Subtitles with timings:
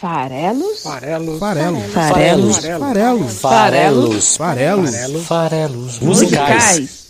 [0.00, 0.84] Farelos?
[0.84, 1.40] Farelos.
[1.40, 1.92] Farelos.
[1.92, 2.56] Farelos.
[2.56, 3.40] Farelos.
[3.40, 4.36] Farelos.
[4.36, 5.26] Farelos.
[5.26, 5.98] Farelos.
[5.98, 7.08] Musicais.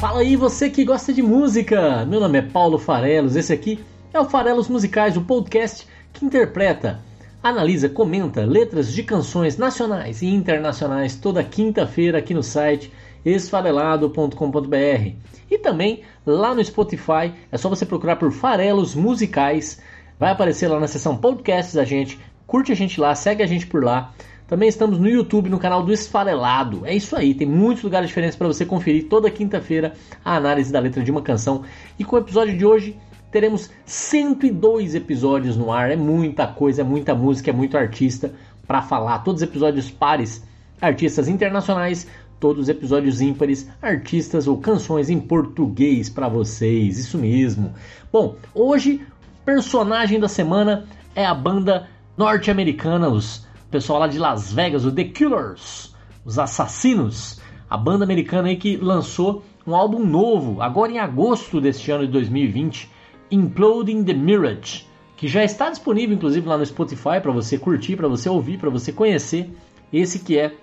[0.00, 2.06] Fala aí, você que gosta de música!
[2.06, 3.78] Meu nome é Paulo Farelos, esse aqui
[4.14, 6.98] é o Farelos Musicais, o podcast que interpreta,
[7.42, 12.92] analisa, comenta letras de canções nacionais e internacionais toda quinta-feira aqui no site
[13.24, 15.12] esfarelado.com.br
[15.50, 19.80] e também lá no Spotify, é só você procurar por Farelos Musicais,
[20.18, 23.66] vai aparecer lá na seção podcasts da gente, curte a gente lá, segue a gente
[23.66, 24.12] por lá.
[24.46, 26.84] Também estamos no YouTube, no canal do Esfarelado.
[26.84, 30.78] É isso aí, tem muitos lugares diferentes para você conferir toda quinta-feira a análise da
[30.78, 31.62] letra de uma canção.
[31.98, 32.96] E com o episódio de hoje
[33.32, 35.90] teremos 102 episódios no ar.
[35.90, 38.32] É muita coisa, é muita música, é muito artista
[38.66, 39.20] para falar.
[39.20, 40.44] Todos os episódios pares,
[40.80, 42.06] artistas internacionais,
[42.38, 46.98] todos os episódios ímpares, artistas ou canções em português para vocês.
[46.98, 47.72] Isso mesmo.
[48.12, 49.04] Bom, hoje
[49.44, 50.84] personagem da semana
[51.16, 55.94] é a banda norte-americana, os pessoal lá de Las Vegas, o The Killers,
[56.26, 57.40] os Assassinos,
[57.70, 62.12] a banda americana aí que lançou um álbum novo, agora em agosto deste ano de
[62.12, 62.90] 2020,
[63.32, 64.84] Imploding the Mirage,
[65.16, 68.70] que já está disponível inclusive lá no Spotify para você curtir, para você ouvir, para
[68.70, 69.50] você conhecer.
[69.92, 70.54] Esse que é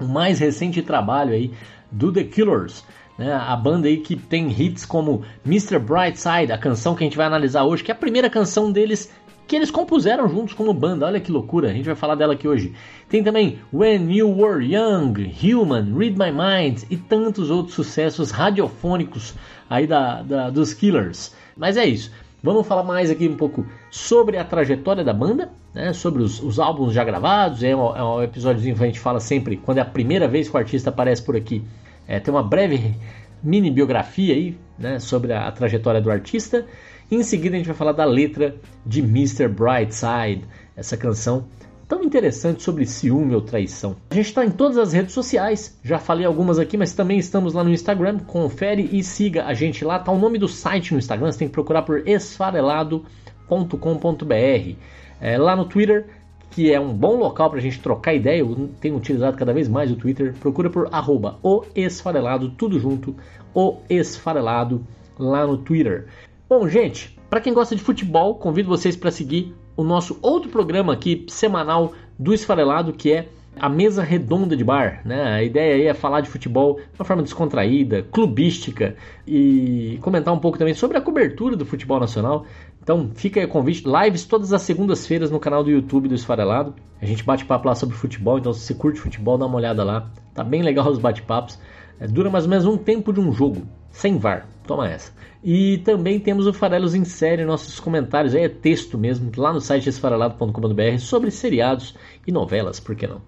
[0.00, 1.52] o mais recente trabalho aí
[1.92, 2.84] do The Killers.
[3.16, 5.78] Né, a banda aí que tem hits como Mr.
[5.78, 9.12] Brightside, a canção que a gente vai analisar hoje, que é a primeira canção deles
[9.46, 11.06] que eles compuseram juntos como banda.
[11.06, 12.72] Olha que loucura, a gente vai falar dela aqui hoje.
[13.08, 19.34] Tem também When You Were Young, Human, Read My Mind e tantos outros sucessos radiofônicos
[19.68, 21.34] aí da, da, dos Killers.
[21.56, 22.10] Mas é isso.
[22.42, 26.58] Vamos falar mais aqui um pouco sobre a trajetória da banda, né, sobre os, os
[26.58, 27.62] álbuns já gravados.
[27.62, 30.48] É um, é um episódiozinho que a gente fala sempre, quando é a primeira vez
[30.48, 31.64] que o artista aparece por aqui.
[32.06, 32.94] É, tem uma breve
[33.42, 36.66] mini biografia aí né, sobre a, a trajetória do artista.
[37.10, 39.48] Em seguida, a gente vai falar da letra de Mr.
[39.48, 40.44] Brightside,
[40.76, 41.46] essa canção
[41.94, 43.94] tão interessante sobre ciúme ou traição.
[44.10, 47.54] A gente está em todas as redes sociais, já falei algumas aqui, mas também estamos
[47.54, 48.18] lá no Instagram.
[48.18, 50.00] Confere e siga a gente lá.
[50.00, 54.76] Tá o nome do site no Instagram, você tem que procurar por esfarelado.com.br.
[55.20, 56.06] É, lá no Twitter,
[56.50, 59.68] que é um bom local para a gente trocar ideia, eu tenho utilizado cada vez
[59.68, 60.34] mais o Twitter.
[60.40, 63.14] Procura por arroba o esfarelado, tudo junto,
[63.54, 64.84] o esfarelado
[65.16, 66.08] lá no Twitter.
[66.48, 70.92] Bom, gente, para quem gosta de futebol, convido vocês para seguir o nosso outro programa
[70.92, 75.34] aqui semanal do Esfarelado, que é a mesa redonda de bar, né?
[75.34, 78.96] A ideia aí é falar de futebol de uma forma descontraída, clubística
[79.26, 82.46] e comentar um pouco também sobre a cobertura do futebol nacional.
[82.82, 86.74] Então fica aí o convite, lives todas as segundas-feiras no canal do YouTube do Esfarelado.
[87.00, 89.84] A gente bate papo lá sobre futebol, então se você curte futebol, dá uma olhada
[89.84, 90.10] lá.
[90.34, 91.58] Tá bem legal os bate-papos.
[92.00, 94.48] É, dura mais ou menos um tempo de um jogo, sem VAR.
[94.66, 95.12] Toma essa.
[95.42, 99.60] E também temos o Farelos em série, nossos comentários, aí é texto mesmo, lá no
[99.60, 101.94] site esfarelado.com.br sobre seriados
[102.26, 103.20] e novelas, por que não?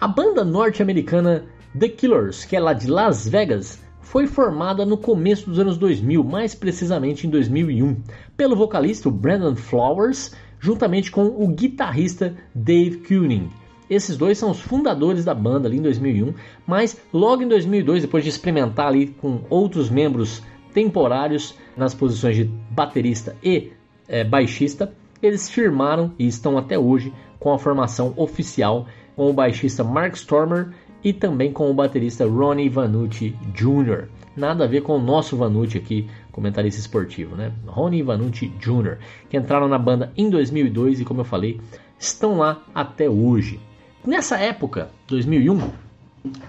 [0.00, 1.44] A banda norte-americana
[1.78, 6.24] The Killers, que é lá de Las Vegas, foi formada no começo dos anos 2000,
[6.24, 7.96] mais precisamente em 2001,
[8.36, 13.50] pelo vocalista Brandon Flowers, juntamente com o guitarrista Dave Kuning.
[13.90, 16.32] Esses dois são os fundadores da banda ali em 2001,
[16.66, 20.42] mas logo em 2002, depois de experimentar ali com outros membros
[20.72, 23.72] temporários nas posições de baterista e
[24.08, 24.92] é, baixista,
[25.22, 28.86] eles firmaram e estão até hoje com a formação oficial
[29.16, 30.70] com o baixista Mark Stormer
[31.04, 34.08] e também com o baterista Ronnie Vanucci Jr.
[34.36, 37.52] Nada a ver com o nosso Vanucci aqui, comentarista esportivo, né?
[37.66, 38.98] Ronnie Vanucci Jr.,
[39.28, 41.60] que entraram na banda em 2002 e, como eu falei,
[41.98, 43.60] estão lá até hoje.
[44.06, 45.70] Nessa época, 2001,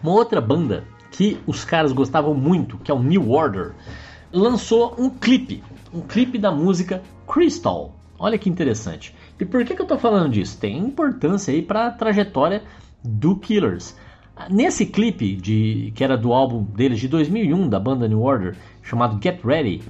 [0.01, 3.73] uma outra banda que os caras gostavam muito, que é o New Order,
[4.31, 7.95] lançou um clipe, um clipe da música Crystal.
[8.17, 9.15] Olha que interessante.
[9.39, 10.59] E por que, que eu estou falando disso?
[10.59, 12.61] Tem importância aí para a trajetória
[13.03, 13.95] do Killers.
[14.49, 19.19] Nesse clipe de que era do álbum deles de 2001 da banda New Order, chamado
[19.21, 19.81] Get Ready,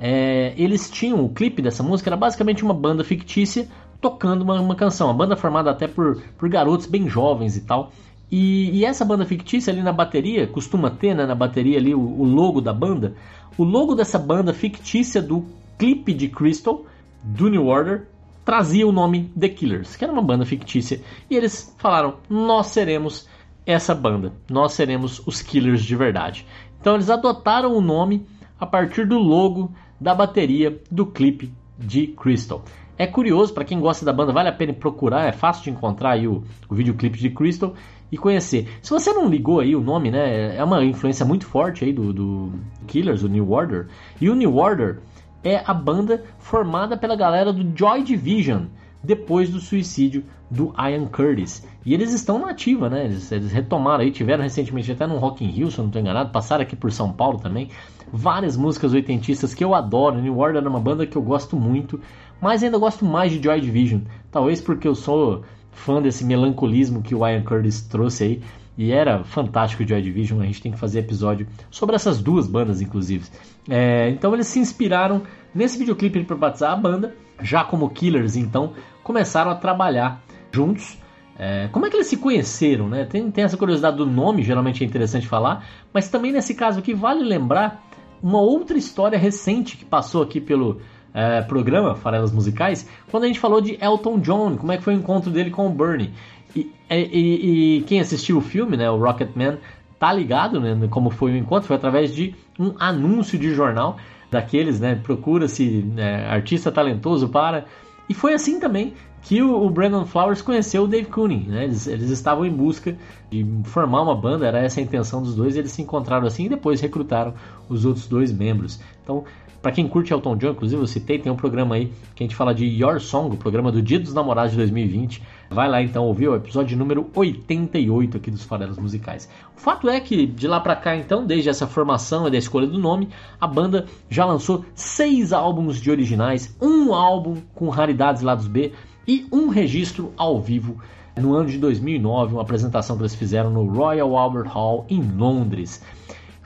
[0.00, 3.66] é, eles tinham o clipe dessa música era basicamente uma banda fictícia
[4.00, 7.90] tocando uma, uma canção, uma banda formada até por, por garotos bem jovens e tal.
[8.30, 12.00] E, e, essa banda fictícia ali na bateria, costuma ter né, na bateria ali o,
[12.00, 13.14] o, logo da banda.
[13.56, 15.46] O logo dessa banda fictícia do
[15.78, 16.84] clipe de Crystal,
[17.22, 18.06] do New Order,
[18.44, 21.00] trazia o nome The Killers, que era uma banda fictícia.
[21.30, 23.26] E eles falaram: Nós seremos
[23.64, 26.46] essa banda, nós seremos os Killers de verdade.
[26.80, 28.26] Então eles adotaram o nome
[28.60, 29.70] a partir do logo
[30.00, 32.62] da bateria do clipe de Crystal.
[32.96, 36.18] É curioso, para quem gosta da banda, vale a pena procurar, é fácil de encontrar
[36.26, 37.74] o, o videoclipe de Crystal
[38.10, 38.68] e conhecer.
[38.82, 42.12] Se você não ligou aí o nome, né, é uma influência muito forte aí do,
[42.12, 42.52] do
[42.86, 43.88] Killers, o New Order.
[44.20, 44.98] E o New Order
[45.44, 48.64] é a banda formada pela galera do Joy Division,
[49.02, 51.66] depois do suicídio do Ian Curtis.
[51.84, 53.04] E eles estão na ativa, né?
[53.04, 56.00] Eles, eles, retomaram aí, tiveram recentemente até no Rock in Rio, se eu não estou
[56.02, 57.70] enganado, passaram aqui por São Paulo também.
[58.12, 60.20] Várias músicas oitentistas que eu adoro.
[60.20, 62.00] New Order é uma banda que eu gosto muito,
[62.40, 64.00] mas ainda gosto mais de Joy Division.
[64.30, 65.44] Talvez porque eu sou
[65.78, 68.42] fã desse melancolismo que o Ian Curtis trouxe aí.
[68.76, 72.46] E era fantástico o Joy Division, a gente tem que fazer episódio sobre essas duas
[72.46, 73.26] bandas, inclusive.
[73.68, 75.22] É, então eles se inspiraram
[75.52, 80.22] nesse videoclipe para batizar a banda, já como Killers, então começaram a trabalhar
[80.52, 80.96] juntos.
[81.36, 83.04] É, como é que eles se conheceram, né?
[83.04, 86.94] Tem, tem essa curiosidade do nome, geralmente é interessante falar, mas também nesse caso aqui
[86.94, 87.84] vale lembrar
[88.22, 90.80] uma outra história recente que passou aqui pelo
[91.18, 94.94] é, programa Farelas Musicais, quando a gente falou de Elton John, como é que foi
[94.94, 96.12] o encontro dele com o Bernie.
[96.54, 99.58] E, e, e quem assistiu o filme, né, o Rocketman,
[99.98, 103.96] tá ligado né, como foi o encontro, foi através de um anúncio de jornal
[104.30, 107.64] daqueles, né, procura-se né, artista talentoso para...
[108.08, 111.64] E foi assim também que o, o Brandon Flowers conheceu o Dave Cooney, né?
[111.64, 112.96] Eles, eles, estavam em busca
[113.28, 116.48] de formar uma banda, era essa a intenção dos dois, eles se encontraram assim e
[116.48, 117.34] depois recrutaram
[117.68, 118.80] os outros dois membros.
[119.02, 119.24] Então,
[119.60, 122.36] para quem curte Elton John, inclusive eu citei, tem um programa aí que a gente
[122.36, 125.22] fala de Your Song, o programa do Dia dos Namorados de 2020.
[125.50, 129.28] Vai lá então ouvir o episódio número 88 aqui dos Farelas Musicais.
[129.56, 132.66] O fato é que de lá para cá então, desde essa formação e da escolha
[132.66, 133.08] do nome,
[133.40, 138.72] a banda já lançou seis álbuns de originais, um álbum com raridades lados B
[139.06, 140.76] e um registro ao vivo
[141.16, 145.82] no ano de 2009, uma apresentação que eles fizeram no Royal Albert Hall em Londres.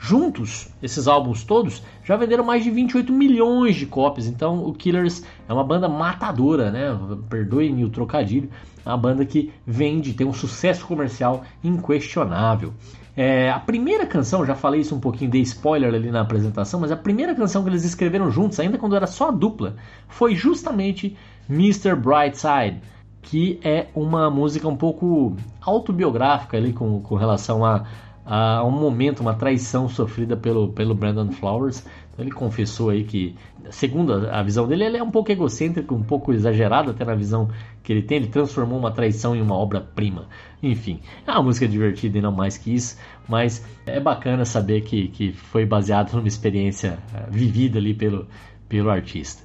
[0.05, 4.27] Juntos, esses álbuns todos já venderam mais de 28 milhões de cópias.
[4.27, 6.89] Então, o Killers é uma banda matadora, né?
[7.29, 8.49] Perdoem o trocadilho.
[8.85, 12.73] É uma banda que vende, tem um sucesso comercial inquestionável.
[13.15, 16.91] É, a primeira canção, já falei isso um pouquinho, de spoiler ali na apresentação, mas
[16.91, 19.77] a primeira canção que eles escreveram juntos, ainda quando era só a dupla,
[20.09, 21.15] foi justamente
[21.49, 21.95] Mr.
[21.95, 22.81] Brightside,
[23.21, 27.85] que é uma música um pouco autobiográfica ali com, com relação a
[28.25, 31.85] a um momento, uma traição sofrida pelo, pelo Brandon Flowers.
[32.17, 33.35] Ele confessou aí que,
[33.71, 37.49] segundo a visão dele, ele é um pouco egocêntrico, um pouco exagerado até na visão
[37.81, 38.17] que ele tem.
[38.17, 40.27] Ele transformou uma traição em uma obra-prima.
[40.61, 42.97] Enfim, é uma música divertida e não mais que isso,
[43.27, 48.27] mas é bacana saber que, que foi baseado numa experiência eh, vivida ali pelo,
[48.69, 49.43] pelo artista.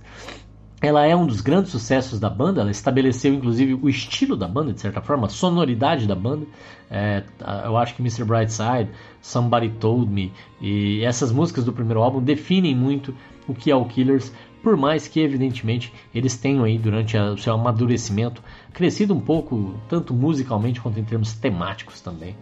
[0.80, 4.72] Ela é um dos grandes sucessos da banda, ela estabeleceu inclusive o estilo da banda,
[4.72, 6.46] de certa forma, a sonoridade da banda.
[6.88, 7.24] É,
[7.64, 8.24] eu acho que Mr.
[8.24, 8.90] Brightside,
[9.20, 13.12] Somebody Told Me e essas músicas do primeiro álbum definem muito
[13.48, 14.32] o que é o Killers,
[14.62, 18.42] por mais que evidentemente eles tenham aí durante o seu amadurecimento
[18.72, 22.36] crescido um pouco, tanto musicalmente quanto em termos temáticos também.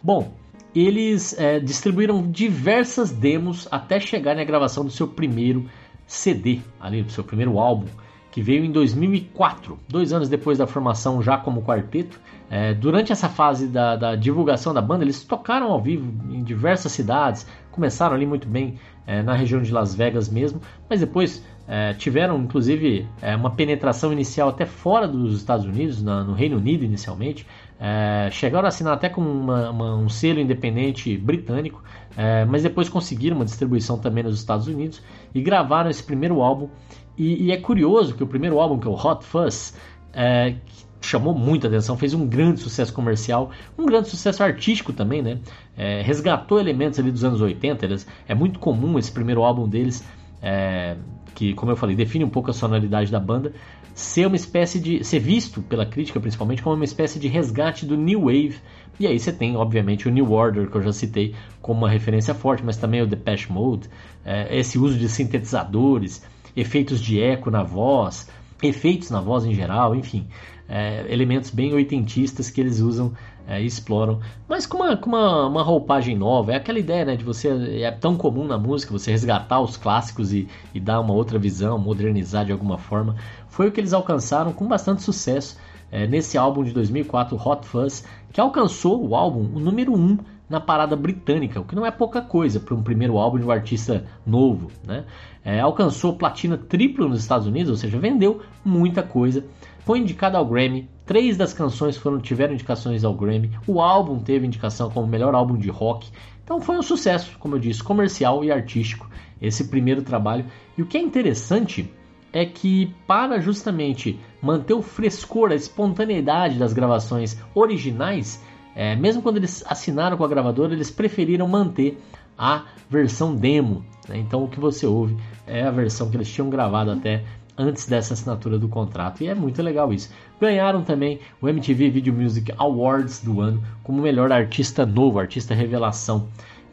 [0.00, 0.32] Bom,
[0.74, 5.68] eles é, distribuíram diversas demos até chegarem à gravação do seu primeiro
[6.12, 7.86] CD, ali do seu primeiro álbum,
[8.30, 12.20] que veio em 2004, dois anos depois da formação já como quarteto.
[12.50, 16.92] É, durante essa fase da, da, divulgação da banda, eles tocaram ao vivo em diversas
[16.92, 21.94] cidades, começaram ali muito bem é, na região de Las Vegas mesmo, mas depois é,
[21.94, 26.84] tiveram inclusive é, uma penetração inicial até fora dos Estados Unidos, na, no Reino Unido
[26.84, 27.46] inicialmente.
[27.80, 31.82] É, chegaram a assinar até com uma, uma, um selo independente britânico,
[32.16, 35.02] é, mas depois conseguiram uma distribuição também nos Estados Unidos
[35.34, 36.68] e gravaram esse primeiro álbum.
[37.16, 39.74] E, e é curioso que o primeiro álbum, que é o Hot Fuzz,
[40.12, 40.56] é,
[41.00, 45.38] chamou muita atenção, fez um grande sucesso comercial, um grande sucesso artístico também, né?
[45.76, 50.04] É, resgatou elementos ali dos anos 80, eles, é muito comum esse primeiro álbum deles,
[50.40, 50.96] é,
[51.34, 53.52] que como eu falei, define um pouco a sonoridade da banda,
[53.94, 55.04] ser uma espécie de.
[55.04, 58.56] ser visto pela crítica principalmente como uma espécie de resgate do New Wave.
[59.00, 62.34] E aí você tem, obviamente, o New Order, que eu já citei como uma referência
[62.34, 63.88] forte, mas também o Depeche Mode,
[64.24, 68.28] é, esse uso de sintetizadores, efeitos de eco na voz,
[68.62, 70.26] efeitos na voz em geral, enfim,
[70.68, 73.12] é, elementos bem oitentistas que eles usam
[73.46, 76.52] é, exploram, mas com, uma, com uma, uma, roupagem nova.
[76.52, 77.48] É aquela ideia né, de você,
[77.82, 81.78] é tão comum na música, você resgatar os clássicos e, e dar uma outra visão,
[81.78, 83.16] modernizar de alguma forma.
[83.48, 85.58] Foi o que eles alcançaram com bastante sucesso
[85.90, 90.18] é, nesse álbum de 2004, Hot Fuzz, que alcançou o álbum o número 1 um
[90.48, 93.50] na parada britânica, o que não é pouca coisa para um primeiro álbum de um
[93.50, 94.70] artista novo.
[94.86, 95.04] Né?
[95.42, 99.44] É, alcançou platina triplo nos Estados Unidos, ou seja, vendeu muita coisa.
[99.84, 104.46] Foi indicado ao Grammy, três das canções foram, tiveram indicações ao Grammy, o álbum teve
[104.46, 106.08] indicação como melhor álbum de rock.
[106.44, 109.10] Então foi um sucesso, como eu disse, comercial e artístico,
[109.40, 110.44] esse primeiro trabalho.
[110.78, 111.92] E o que é interessante
[112.32, 118.42] é que para justamente manter o frescor, a espontaneidade das gravações originais,
[118.74, 122.00] é, mesmo quando eles assinaram com a gravadora, eles preferiram manter
[122.38, 123.84] a versão demo.
[124.08, 124.18] Né?
[124.18, 127.24] Então o que você ouve é a versão que eles tinham gravado até
[127.56, 129.22] antes dessa assinatura do contrato.
[129.22, 130.10] E é muito legal isso.
[130.40, 136.28] Ganharam também o MTV Video Music Awards do ano como melhor artista novo, artista revelação.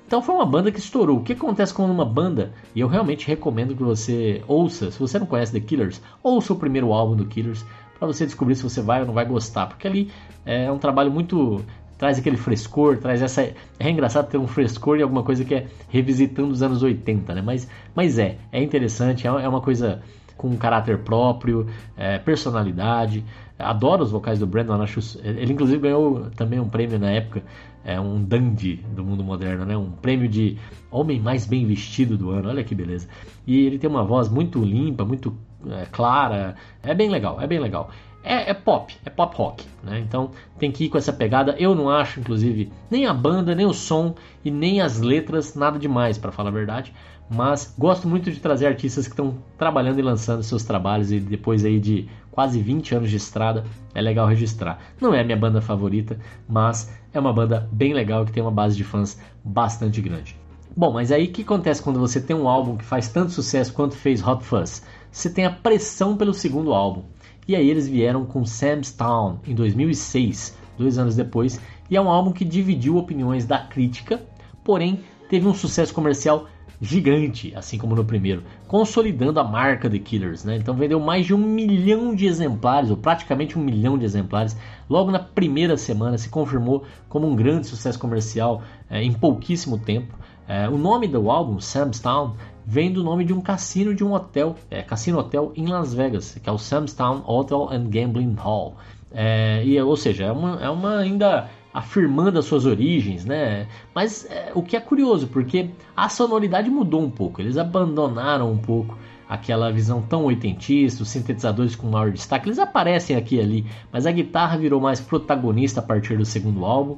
[0.08, 1.18] Então foi uma banda que estourou.
[1.18, 2.52] O que acontece com uma banda?
[2.74, 6.56] E eu realmente recomendo que você ouça, se você não conhece The Killers, ouça o
[6.56, 7.64] primeiro álbum do Killers
[8.00, 10.10] para você descobrir se você vai ou não vai gostar, porque ali
[10.46, 11.64] é um trabalho muito
[12.00, 13.54] traz aquele frescor, traz essa.
[13.78, 17.42] É engraçado ter um frescor e alguma coisa que é revisitando os anos 80, né?
[17.42, 20.02] Mas, mas é, é interessante, é uma coisa
[20.40, 21.68] com caráter próprio,
[21.98, 23.26] é, personalidade.
[23.60, 27.44] Adoro os vocais do Brandon, acho, ele inclusive ganhou também um prêmio na época,
[27.84, 29.76] é um dandy do mundo moderno, né?
[29.76, 30.58] Um prêmio de
[30.90, 32.48] homem mais bem vestido do ano.
[32.48, 33.10] Olha que beleza.
[33.46, 35.36] E ele tem uma voz muito limpa, muito
[35.70, 36.56] é, clara.
[36.82, 37.90] É bem legal, é bem legal.
[38.24, 40.00] É, é, pop, é pop rock, né?
[40.00, 41.56] Então tem que ir com essa pegada.
[41.58, 45.78] Eu não acho, inclusive, nem a banda, nem o som e nem as letras nada
[45.78, 46.94] demais, para falar a verdade
[47.30, 51.64] mas gosto muito de trazer artistas que estão trabalhando e lançando seus trabalhos e depois
[51.64, 54.80] aí de quase 20 anos de estrada, é legal registrar.
[55.00, 56.18] Não é a minha banda favorita,
[56.48, 60.36] mas é uma banda bem legal que tem uma base de fãs bastante grande.
[60.76, 63.74] Bom, mas aí o que acontece quando você tem um álbum que faz tanto sucesso
[63.74, 64.84] quanto fez Hot Fuzz?
[65.12, 67.04] Você tem a pressão pelo segundo álbum.
[67.48, 71.60] E aí eles vieram com Sam's Town em 2006, dois anos depois,
[71.90, 74.22] e é um álbum que dividiu opiniões da crítica,
[74.64, 76.48] porém teve um sucesso comercial
[76.82, 80.44] gigante, assim como no primeiro, consolidando a marca The Killers.
[80.44, 80.58] Né?
[80.58, 84.56] Então vendeu mais de um milhão de exemplares, ou praticamente um milhão de exemplares,
[84.90, 86.18] logo na primeira semana.
[86.18, 90.18] Se confirmou como um grande sucesso comercial é, em pouquíssimo tempo.
[90.48, 92.34] É, o nome do álbum, Sam's Town,
[92.66, 96.40] vem do nome de um cassino de um hotel, é, cassino hotel em Las Vegas,
[96.42, 98.76] que é o Sam's Town Hotel and Gambling Hall.
[99.12, 103.68] É, e, ou seja, é uma, é uma ainda afirmando as suas origens, né?
[103.94, 108.58] Mas é, o que é curioso, porque a sonoridade mudou um pouco, eles abandonaram um
[108.58, 108.98] pouco
[109.28, 114.08] aquela visão tão oitentista, os sintetizadores com maior destaque, eles aparecem aqui e ali, mas
[114.08, 116.98] a guitarra virou mais protagonista a partir do segundo álbum,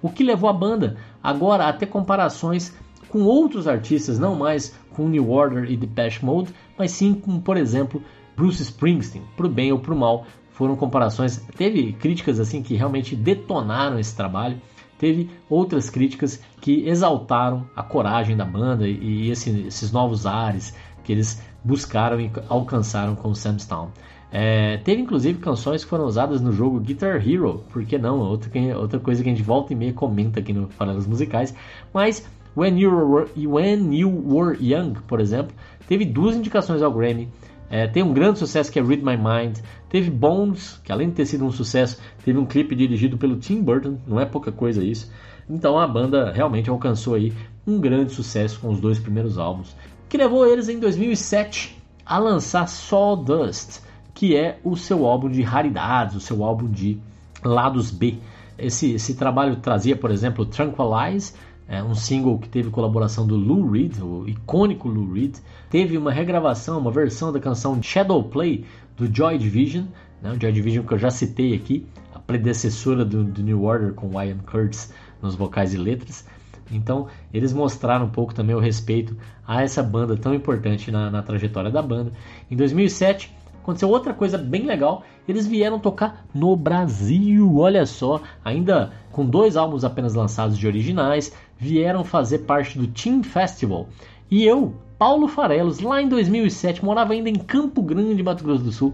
[0.00, 2.72] o que levou a banda agora a ter comparações
[3.08, 7.56] com outros artistas, não mais com New Order e Depeche Mode, mas sim com, por
[7.56, 8.02] exemplo,
[8.36, 11.38] Bruce Springsteen, pro bem ou pro mal, foram comparações.
[11.56, 14.60] Teve críticas assim que realmente detonaram esse trabalho.
[14.98, 21.12] Teve outras críticas que exaltaram a coragem da banda e esse, esses novos ares que
[21.12, 23.34] eles buscaram e alcançaram com o
[23.68, 23.90] Town.
[24.30, 28.18] É, teve inclusive canções que foram usadas no jogo Guitar Hero, por que não?
[28.18, 31.54] Outra, outra coisa que a gente volta e meia comenta aqui no Farelas Musicais.
[31.92, 35.54] Mas When You, Were, When you Were Young, por exemplo,
[35.86, 37.28] teve duas indicações ao Grammy.
[37.72, 39.60] É, tem um grande sucesso que é Read My Mind.
[39.88, 43.62] Teve Bones, que além de ter sido um sucesso, teve um clipe dirigido pelo Tim
[43.62, 45.10] Burton, não é pouca coisa isso.
[45.48, 47.32] Então a banda realmente alcançou aí
[47.66, 49.74] um grande sucesso com os dois primeiros álbuns,
[50.06, 53.80] que levou eles em 2007 a lançar Sawdust,
[54.12, 57.00] que é o seu álbum de raridades, o seu álbum de
[57.42, 58.18] lados B.
[58.58, 61.32] Esse, esse trabalho trazia, por exemplo, Tranquilize,
[61.68, 65.36] é um single que teve colaboração do Lou Reed, o icônico Lou Reed.
[65.70, 68.64] Teve uma regravação, uma versão da canção Shadow Play
[68.96, 69.84] do Joy Division,
[70.20, 70.32] né?
[70.32, 74.20] o Joy Division que eu já citei aqui, a predecessora do, do New Order com
[74.20, 74.92] Ian Curtis
[75.22, 76.26] nos vocais e letras.
[76.70, 79.16] Então eles mostraram um pouco também o respeito
[79.46, 82.12] a essa banda tão importante na, na trajetória da banda.
[82.50, 85.04] Em 2007 aconteceu outra coisa bem legal.
[85.26, 91.32] Eles vieram tocar no Brasil, olha só, ainda com dois álbuns apenas lançados de originais,
[91.62, 93.88] vieram fazer parte do Team Festival.
[94.28, 98.72] E eu, Paulo Farelos, lá em 2007, morava ainda em Campo Grande, Mato Grosso do
[98.72, 98.92] Sul.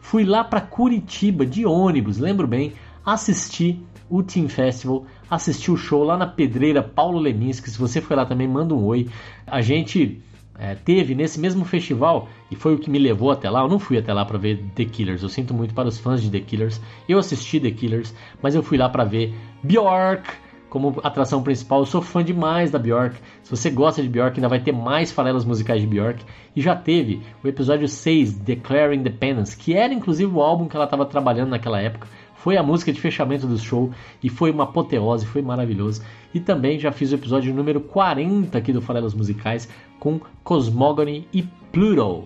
[0.00, 2.72] Fui lá para Curitiba de ônibus, lembro bem,
[3.06, 7.70] assisti o Team Festival, assisti o show lá na Pedreira Paulo Leminski.
[7.70, 9.08] Se você foi lá também, manda um oi.
[9.46, 10.20] A gente
[10.58, 13.60] é, teve nesse mesmo festival, e foi o que me levou até lá.
[13.60, 16.20] Eu não fui até lá para ver The Killers, eu sinto muito para os fãs
[16.20, 16.80] de The Killers.
[17.08, 18.12] Eu assisti The Killers,
[18.42, 20.28] mas eu fui lá para ver Bjork
[20.70, 21.80] como atração principal.
[21.80, 23.16] Eu sou fã demais da Bjork.
[23.42, 26.24] Se você gosta de Bjork, ainda vai ter mais farelas musicais de Bjork.
[26.54, 30.86] E já teve o episódio 6, Declare Independence, que era inclusive o álbum que ela
[30.86, 32.08] estava trabalhando naquela época.
[32.36, 33.90] Foi a música de fechamento do show
[34.22, 36.02] e foi uma apoteose, foi maravilhoso.
[36.32, 41.42] E também já fiz o episódio número 40 aqui do Farelas Musicais com Cosmogony e
[41.70, 42.24] Pluto.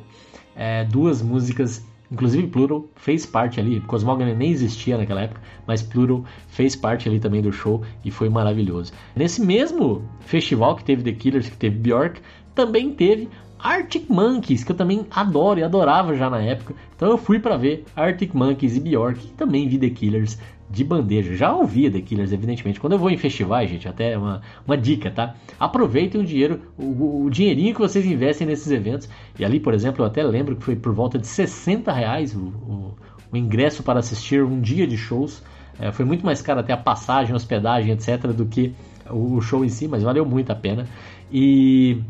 [0.54, 1.84] É, duas músicas
[2.14, 7.18] Inclusive Pluto fez parte ali, Cosmogony nem existia naquela época, mas Pluto fez parte ali
[7.18, 8.92] também do show e foi maravilhoso.
[9.16, 12.20] Nesse mesmo festival que teve The Killers, que teve Bjork,
[12.54, 13.28] também teve
[13.58, 16.76] Arctic Monkeys, que eu também adoro e adorava já na época.
[16.94, 20.82] Então eu fui para ver Arctic Monkeys e Bjork, e também vi The Killers de
[20.82, 21.34] bandeja.
[21.34, 22.80] Já ouvia The Killers, evidentemente.
[22.80, 25.34] Quando eu vou em festivais, gente, até uma, uma dica, tá?
[25.58, 29.08] Aproveitem o dinheiro, o, o, dinheirinho que vocês investem nesses eventos.
[29.38, 32.40] E ali, por exemplo, eu até lembro que foi por volta de 60 reais o,
[32.40, 32.94] o,
[33.32, 35.42] o ingresso para assistir um dia de shows.
[35.78, 38.74] É, foi muito mais caro até a passagem, hospedagem, etc., do que
[39.10, 40.86] o show em si, mas valeu muito a pena.
[41.30, 42.00] E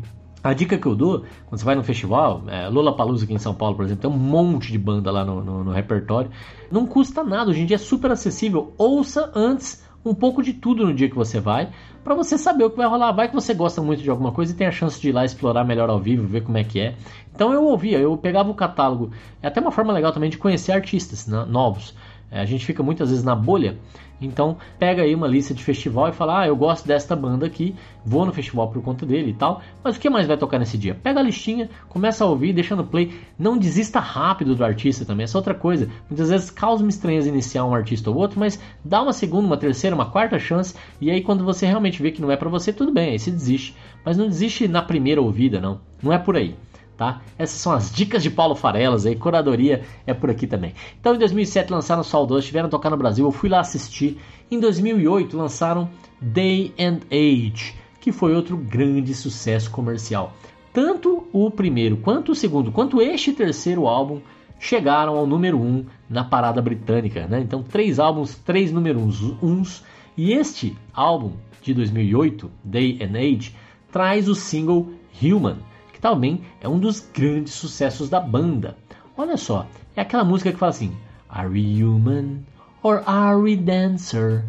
[0.49, 3.53] a dica que eu dou, quando você vai no festival, é, Palusa aqui em São
[3.53, 6.29] Paulo, por exemplo, tem um monte de banda lá no, no, no repertório.
[6.71, 8.73] Não custa nada, hoje em dia é super acessível.
[8.77, 11.71] Ouça antes um pouco de tudo no dia que você vai,
[12.03, 13.11] para você saber o que vai rolar.
[13.11, 15.25] Vai que você gosta muito de alguma coisa e tem a chance de ir lá
[15.25, 16.95] explorar melhor ao vivo, ver como é que é.
[17.33, 19.09] Então eu ouvia, eu pegava o catálogo.
[19.41, 21.95] É até uma forma legal também de conhecer artistas né, novos.
[22.35, 23.77] É, a gente fica muitas vezes na bolha,
[24.19, 27.73] então pega aí uma lista de festival e fala: Ah, eu gosto desta banda aqui,
[28.05, 29.61] vou no festival por conta dele e tal.
[29.81, 30.99] Mas o que mais vai tocar nesse dia?
[31.01, 33.17] Pega a listinha, começa a ouvir, deixa no play.
[33.39, 35.89] Não desista rápido do artista também, essa é outra coisa.
[36.09, 39.55] Muitas vezes causa uma estranheza iniciar um artista ou outro, mas dá uma segunda, uma
[39.55, 40.75] terceira, uma quarta chance.
[40.99, 43.31] E aí quando você realmente vê que não é para você, tudo bem, aí você
[43.31, 43.77] desiste.
[44.03, 45.79] Mas não desiste na primeira ouvida, não.
[46.03, 46.53] Não é por aí
[46.97, 47.21] tá?
[47.37, 50.73] Essas são as dicas de Paulo Farelas aí, curadoria é por aqui também.
[50.99, 54.17] Então em 2007 lançaram Saudoso, estiveram tocar no Brasil, eu fui lá assistir.
[54.49, 55.89] Em 2008 lançaram
[56.21, 60.33] Day and Age, que foi outro grande sucesso comercial.
[60.71, 64.19] Tanto o primeiro, quanto o segundo, quanto este terceiro álbum
[64.59, 67.39] chegaram ao número 1 um na parada britânica, né?
[67.39, 69.83] Então três álbuns, três números uns.
[70.17, 73.53] E este álbum de 2008, Day and Age,
[73.91, 74.89] traz o single
[75.21, 75.57] Human
[76.05, 78.77] também é um dos grandes sucessos da banda.
[79.17, 80.95] Olha só, é aquela música que fala assim:
[81.27, 82.43] Are we human
[82.83, 84.45] or are we dancer?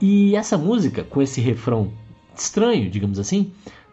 [0.00, 1.90] E essa música, com esse refrão
[2.32, 3.50] estranho, digamos assim,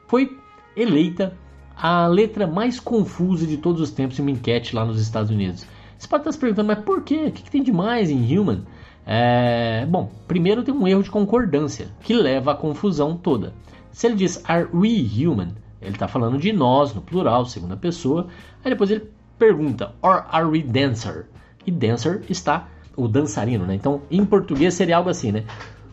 [0.07, 0.37] foi
[0.75, 1.35] eleita
[1.75, 5.65] a letra mais confusa de todos os tempos em uma enquete lá nos Estados Unidos.
[5.97, 7.25] Você pode estar se perguntando, mas por quê?
[7.29, 8.61] O que, tem de mais em Human?
[9.07, 9.87] É...
[9.89, 13.55] Bom, primeiro tem um erro de concordância que leva à confusão toda.
[13.91, 15.55] Se ele diz Are we human?
[15.87, 18.27] Ele está falando de nós, no plural, segunda pessoa.
[18.63, 21.27] Aí depois ele pergunta, or are we dancer?
[21.65, 23.75] E dancer está o dançarino, né?
[23.75, 25.45] Então, em português seria algo assim, né?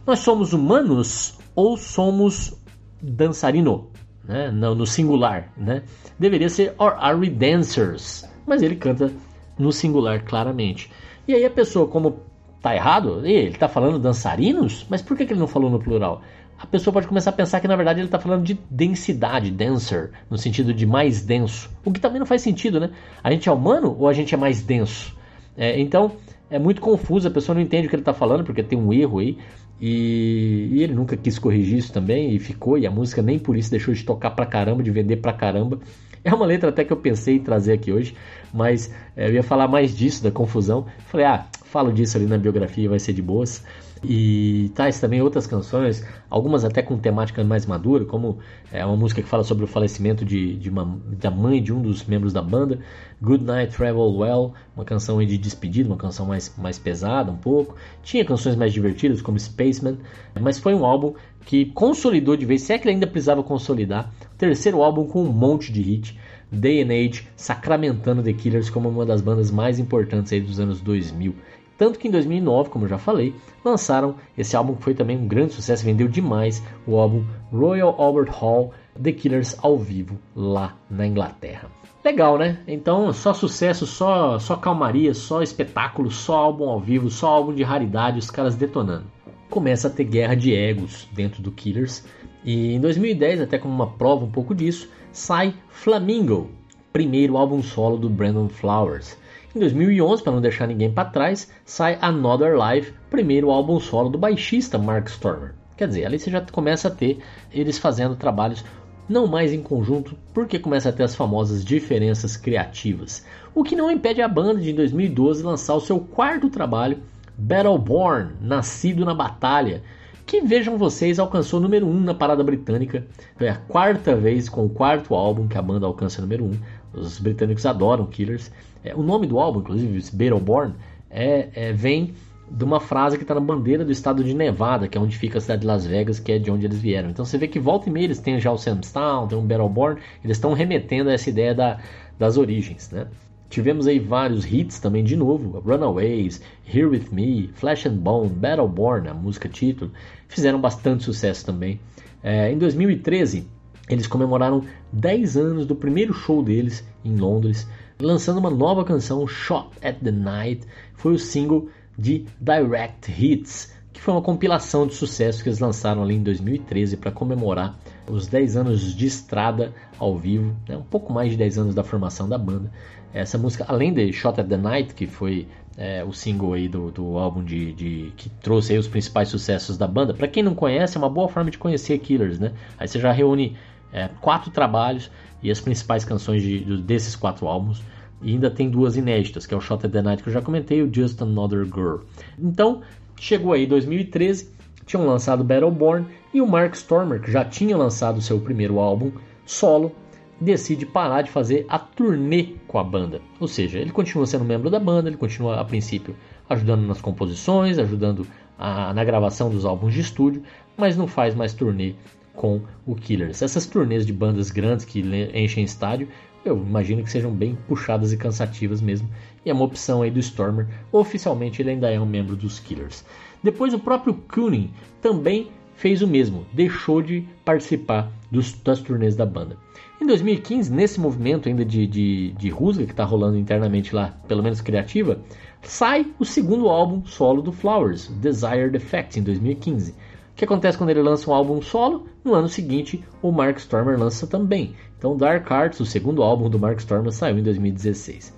[0.06, 2.58] Nós somos humanos ou somos
[3.02, 3.90] dançarino?
[4.24, 4.50] Né?
[4.50, 5.82] No, no singular, né?
[6.18, 8.24] Deveria ser, or are we dancers?
[8.46, 9.12] Mas ele canta
[9.58, 10.90] no singular claramente.
[11.28, 12.20] E aí a pessoa, como
[12.60, 14.86] tá errado, ele está falando dançarinos?
[14.88, 16.22] Mas por que, que ele não falou no plural?
[16.58, 20.12] A pessoa pode começar a pensar que na verdade ele está falando de densidade, denser,
[20.30, 21.70] no sentido de mais denso.
[21.84, 22.90] O que também não faz sentido, né?
[23.22, 25.16] A gente é humano ou a gente é mais denso?
[25.56, 26.12] É, então
[26.50, 28.92] é muito confuso, a pessoa não entende o que ele está falando porque tem um
[28.92, 29.36] erro aí.
[29.80, 32.78] E, e, ele nunca quis corrigir isso também e ficou.
[32.78, 35.80] E a música nem por isso deixou de tocar pra caramba, de vender pra caramba.
[36.22, 38.14] É uma letra até que eu pensei em trazer aqui hoje,
[38.52, 40.86] mas é, eu ia falar mais disso, da confusão.
[41.06, 43.62] Falei, ah, falo disso ali na biografia, vai ser de boas.
[44.06, 48.38] E tais também outras canções, algumas até com temática mais madura, como
[48.70, 51.80] é uma música que fala sobre o falecimento de, de uma, da mãe de um
[51.80, 52.78] dos membros da banda,
[53.22, 57.76] Good Night Travel Well, uma canção de despedida, uma canção mais, mais pesada um pouco.
[58.02, 59.98] Tinha canções mais divertidas, como Spaceman,
[60.40, 61.14] mas foi um álbum
[61.44, 65.32] que consolidou de vez, se é que ele ainda precisava consolidar, terceiro álbum com um
[65.32, 66.18] monte de hit.
[66.52, 70.80] Day and Age sacramentando The Killers como uma das bandas mais importantes aí dos anos
[70.80, 71.34] 2000.
[71.76, 73.34] Tanto que em 2009, como eu já falei,
[73.64, 78.30] lançaram esse álbum que foi também um grande sucesso, vendeu demais o álbum Royal Albert
[78.30, 81.68] Hall The Killers ao vivo lá na Inglaterra.
[82.04, 82.58] Legal, né?
[82.68, 87.62] Então, só sucesso, só, só calmaria, só espetáculo, só álbum ao vivo, só álbum de
[87.62, 89.06] raridade, os caras detonando.
[89.48, 92.04] Começa a ter guerra de egos dentro do Killers.
[92.44, 96.50] E em 2010, até como uma prova um pouco disso, sai Flamingo,
[96.92, 99.16] primeiro álbum solo do Brandon Flowers.
[99.54, 104.18] Em 2011, para não deixar ninguém para trás, sai Another Life, primeiro álbum solo do
[104.18, 105.54] baixista Mark Stormer.
[105.76, 107.20] Quer dizer, ali você já começa a ter
[107.52, 108.64] eles fazendo trabalhos
[109.08, 113.24] não mais em conjunto, porque começa a ter as famosas diferenças criativas.
[113.54, 116.98] O que não impede a banda de em 2012 lançar o seu quarto trabalho,
[117.38, 119.84] Battleborn, Nascido na Batalha,
[120.26, 123.06] que vejam vocês alcançou número 1 um na parada britânica.
[123.38, 126.48] É a quarta vez com o quarto álbum que a banda alcança número 1.
[126.48, 126.58] Um.
[126.94, 128.50] Os britânicos adoram Killers.
[128.82, 130.74] É, o nome do álbum, inclusive, Battleborn,
[131.10, 132.14] é, é, vem
[132.50, 135.38] de uma frase que está na bandeira do estado de Nevada, que é onde fica
[135.38, 137.10] a cidade de Las Vegas, que é de onde eles vieram.
[137.10, 140.00] Então você vê que volta e meia eles têm já o Samstown, tem o Battleborn,
[140.22, 141.78] eles estão remetendo a essa ideia da,
[142.18, 143.06] das origens, né?
[143.48, 149.08] Tivemos aí vários hits também de novo, Runaways, Here With Me, Flesh and Bone, Battleborn,
[149.08, 149.92] a música título,
[150.28, 151.78] fizeram bastante sucesso também.
[152.22, 153.46] É, em 2013,
[153.88, 157.68] eles comemoraram 10 anos do primeiro show deles em Londres,
[158.00, 161.68] lançando uma nova canção, Shot at the Night, foi o single
[161.98, 166.96] de Direct Hits, que foi uma compilação de sucessos que eles lançaram ali em 2013
[166.96, 167.78] para comemorar
[168.10, 170.76] os 10 anos de estrada ao vivo, né?
[170.76, 172.70] um pouco mais de 10 anos da formação da banda.
[173.12, 176.90] Essa música, além de Shot at the Night, que foi é, o single aí do,
[176.90, 180.12] do álbum de, de, que trouxe aí os principais sucessos da banda.
[180.12, 182.52] Para quem não conhece, é uma boa forma de conhecer Killers, né?
[182.76, 183.56] Aí você já reúne
[183.94, 185.10] é, quatro trabalhos
[185.42, 187.82] e as principais canções de, de, desses quatro álbuns.
[188.20, 190.42] E ainda tem duas inéditas, que é o Shot at the Night que eu já
[190.42, 191.98] comentei e o Just Another Girl.
[192.38, 192.82] Então,
[193.20, 194.50] chegou aí 2013,
[194.84, 199.12] tinham lançado Battleborn e o Mark Stormer, que já tinha lançado seu primeiro álbum
[199.46, 199.92] solo,
[200.40, 203.20] decide parar de fazer a turnê com a banda.
[203.38, 206.16] Ou seja, ele continua sendo membro da banda, ele continua a princípio
[206.48, 208.26] ajudando nas composições, ajudando
[208.58, 210.42] a, na gravação dos álbuns de estúdio,
[210.76, 211.94] mas não faz mais turnê
[212.34, 213.42] com o Killers.
[213.42, 215.00] Essas turnês de bandas grandes que
[215.34, 216.08] enchem estádio,
[216.44, 219.08] eu imagino que sejam bem puxadas e cansativas mesmo.
[219.44, 220.66] E é uma opção aí do Stormer.
[220.92, 223.04] Oficialmente ele ainda é um membro dos Killers.
[223.42, 224.70] Depois o próprio Cooning
[225.00, 229.56] também fez o mesmo, deixou de participar dos, das turnês da banda.
[230.00, 234.42] Em 2015, nesse movimento ainda de, de, de rusga que está rolando internamente lá, pelo
[234.42, 235.20] menos criativa,
[235.62, 239.94] sai o segundo álbum solo do Flowers, Desired Effect, em 2015.
[240.34, 242.08] O que acontece quando ele lança um álbum solo?
[242.24, 244.74] No ano seguinte, o Mark Stormer lança também.
[244.98, 248.34] Então, Dark Arts, o segundo álbum do Mark Stormer, saiu em 2016.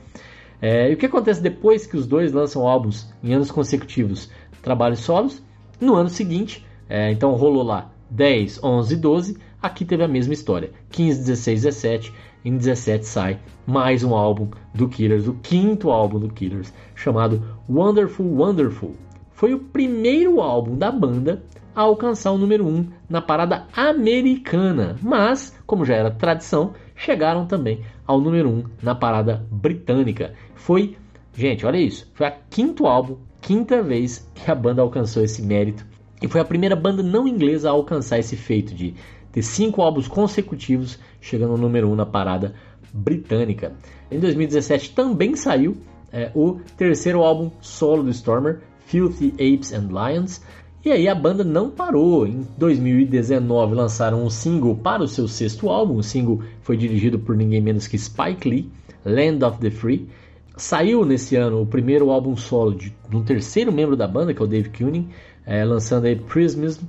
[0.61, 4.31] É, e o que acontece depois que os dois lançam álbuns em anos consecutivos,
[4.61, 5.43] trabalhos solos?
[5.81, 9.39] No ano seguinte, é, então rolou lá 10, 11, 12.
[9.63, 10.73] Aqui teve a mesma história.
[10.91, 12.13] 15, 16, 17.
[12.45, 18.27] Em 17 sai mais um álbum do Killers, o quinto álbum do Killers, chamado Wonderful
[18.27, 18.95] Wonderful.
[19.33, 21.43] Foi o primeiro álbum da banda
[21.77, 27.83] a alcançar o número 1 na parada americana, mas, como já era tradição, chegaram também
[28.07, 30.33] ao número 1 na parada britânica.
[30.55, 30.97] Foi,
[31.35, 35.85] gente, olha isso, foi a quinto álbum, quinta vez que a banda alcançou esse mérito
[36.23, 38.95] e foi a primeira banda não inglesa a alcançar esse feito de
[39.31, 42.55] ter cinco álbuns consecutivos chegando ao número 1 um na parada
[42.91, 43.75] britânica.
[44.11, 45.77] Em 2017 também saiu
[46.11, 50.41] é, o terceiro álbum solo do Stormer, Filthy Apes and Lions.
[50.87, 52.29] E aí a banda não parou.
[52.29, 55.97] Em 2019 lançaram um single para o seu sexto álbum.
[55.97, 58.71] O single foi dirigido por ninguém menos que Spike Lee,
[59.05, 60.09] Land of the Free.
[60.57, 64.41] Saiu nesse ano o primeiro álbum solo de, de um terceiro membro da banda, que
[64.41, 65.09] é o Dave Kuning,
[65.45, 66.85] é, lançando aí Prismism.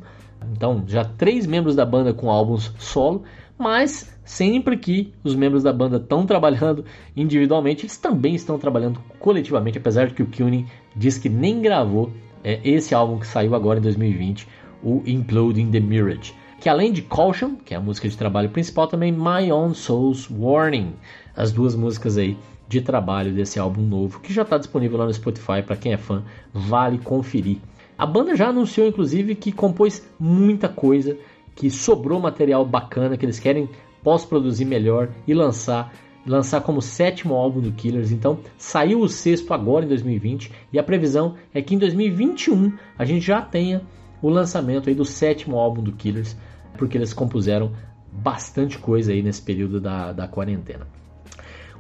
[0.52, 3.24] Então, já três membros da banda com álbuns solo,
[3.58, 9.80] mas sempre que os membros da banda estão trabalhando individualmente, eles também estão trabalhando coletivamente,
[9.80, 12.12] apesar de que o Kuning diz que nem gravou
[12.48, 14.48] é, esse álbum que saiu agora em 2020,
[14.82, 16.34] o Imploding the Mirage.
[16.62, 20.30] Que além de Caution, que é a música de trabalho principal, também My Own Soul's
[20.32, 20.94] Warning,
[21.36, 25.14] as duas músicas aí de trabalho desse álbum novo, que já está disponível lá no
[25.14, 27.58] Spotify para quem é fã, vale conferir.
[27.98, 31.18] A banda já anunciou, inclusive, que compôs muita coisa,
[31.54, 33.68] que sobrou material bacana, que eles querem
[34.02, 35.94] pós-produzir melhor e lançar
[36.28, 38.12] lançar como sétimo álbum do Killers.
[38.12, 43.06] Então, saiu o sexto agora em 2020 e a previsão é que em 2021 a
[43.06, 43.82] gente já tenha
[44.22, 46.36] o lançamento aí do sétimo álbum do Killers,
[46.78, 47.72] porque eles compuseram
[48.12, 50.88] bastante coisa aí nesse período da, da quarentena.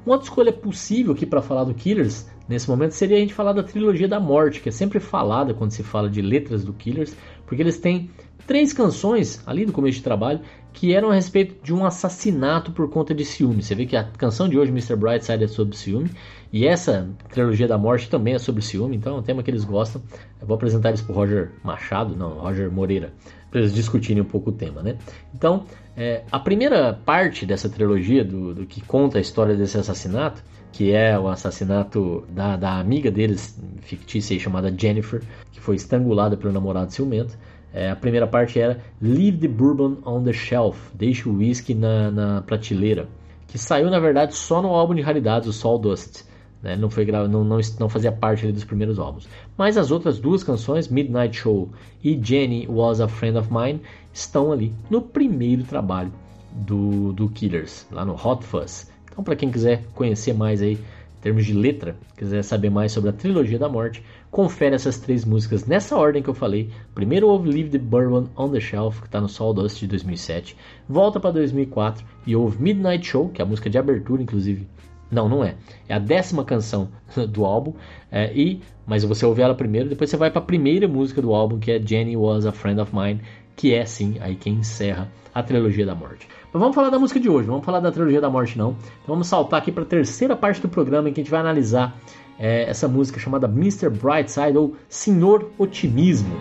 [0.08, 3.52] Uma outra escolha possível aqui para falar do Killers nesse momento seria a gente falar
[3.52, 7.14] da trilogia da morte, que é sempre falada quando se fala de letras do Killers,
[7.46, 8.10] porque eles têm
[8.46, 10.40] três canções ali do começo de trabalho
[10.72, 13.62] que eram a respeito de um assassinato por conta de ciúme.
[13.62, 14.96] Você vê que a canção de hoje, Mr.
[14.96, 16.10] Brightside, é sobre ciúme,
[16.54, 19.66] e essa trilogia da morte também é sobre ciúme, então é um tema que eles
[19.66, 20.02] gostam.
[20.40, 23.12] Eu vou apresentar eles para Roger Machado, não, Roger Moreira,
[23.50, 24.98] para eles discutirem um pouco o tema, né?
[25.34, 30.44] Então, é, a primeira parte dessa trilogia, do, do que conta a história desse assassinato,
[30.72, 36.54] que é o assassinato da, da amiga deles, fictícia chamada Jennifer, que foi estrangulada pelo
[36.54, 37.36] namorado ciumento.
[37.74, 42.12] É, a primeira parte era Leave the Bourbon on the Shelf, deixe o whisky na,
[42.12, 43.08] na prateleira,
[43.48, 46.27] que saiu na verdade só no álbum de raridades, o Sawdust.
[46.62, 46.76] Né?
[46.76, 49.28] Não, foi não, não, não fazia parte dos primeiros álbuns.
[49.58, 51.70] Mas as outras duas canções, Midnight Show
[52.04, 53.82] e Jenny Was a Friend of Mine,
[54.14, 56.12] estão ali no primeiro trabalho
[56.52, 58.92] do, do Killers, lá no Hot Fuzz.
[59.12, 63.10] Então, para quem quiser conhecer mais aí, em termos de letra, quiser saber mais sobre
[63.10, 66.70] a trilogia da morte, confere essas três músicas nessa ordem que eu falei.
[66.94, 70.56] Primeiro ouve Leave the Bourbon on the Shelf, que está no Sawdust de 2007.
[70.88, 74.68] Volta para 2004 e ouve Midnight Show, que é a música de abertura, inclusive.
[75.10, 75.56] Não, não é.
[75.88, 76.90] É a décima canção
[77.30, 77.74] do álbum.
[78.12, 81.34] É, e Mas você ouve ela primeiro, depois você vai para a primeira música do
[81.34, 83.22] álbum, que é Jenny Was a Friend of Mine,
[83.56, 86.28] que é sim aí quem encerra a trilogia da morte.
[86.54, 88.72] Mas vamos falar da música de hoje, vamos falar da trilogia da morte não.
[88.72, 91.42] Então vamos saltar aqui para a terceira parte do programa em que a gente vai
[91.42, 91.96] analisar
[92.40, 93.90] é, essa música chamada Mr.
[93.90, 96.36] Brightside ou Senhor Otimismo.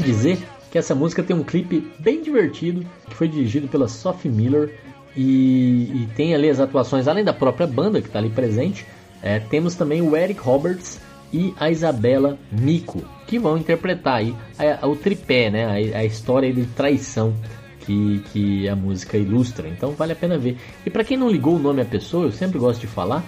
[0.00, 0.38] Vale dizer
[0.70, 4.74] que essa música tem um clipe bem divertido que foi dirigido pela Sophie Miller
[5.14, 8.86] e, e tem ali as atuações além da própria banda que está ali presente.
[9.22, 10.98] É, temos também o Eric Roberts
[11.30, 16.04] e a Isabela Mico que vão interpretar aí a, a, o tripé, né, a, a
[16.04, 17.34] história de traição
[17.80, 19.68] que, que a música ilustra.
[19.68, 20.56] Então vale a pena ver.
[20.86, 23.22] E para quem não ligou o nome à pessoa, eu sempre gosto de falar,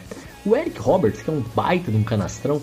[0.47, 2.63] o Eric Roberts, que é um baita de um canastrão,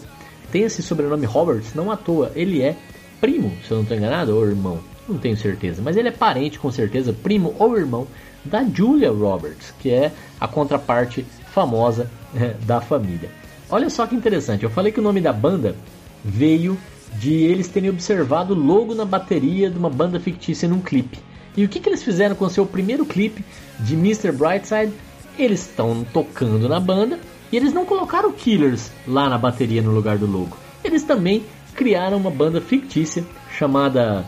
[0.51, 2.31] tem esse sobrenome Roberts não à toa.
[2.35, 2.75] Ele é
[3.19, 6.59] primo, se eu não estou enganado, ou irmão, não tenho certeza, mas ele é parente
[6.59, 8.07] com certeza, primo ou irmão
[8.45, 13.29] da Julia Roberts, que é a contraparte famosa é, da família.
[13.69, 15.75] Olha só que interessante, eu falei que o nome da banda
[16.23, 16.77] veio
[17.15, 21.19] de eles terem observado o logo na bateria de uma banda fictícia num clipe.
[21.57, 23.43] E o que, que eles fizeram com o seu primeiro clipe
[23.79, 24.31] de Mr.
[24.31, 24.93] Brightside?
[25.37, 27.19] Eles estão tocando na banda
[27.51, 30.55] e eles não colocaram Killers lá na bateria no lugar do logo.
[30.83, 31.43] Eles também
[31.75, 33.23] criaram uma banda fictícia
[33.57, 34.25] chamada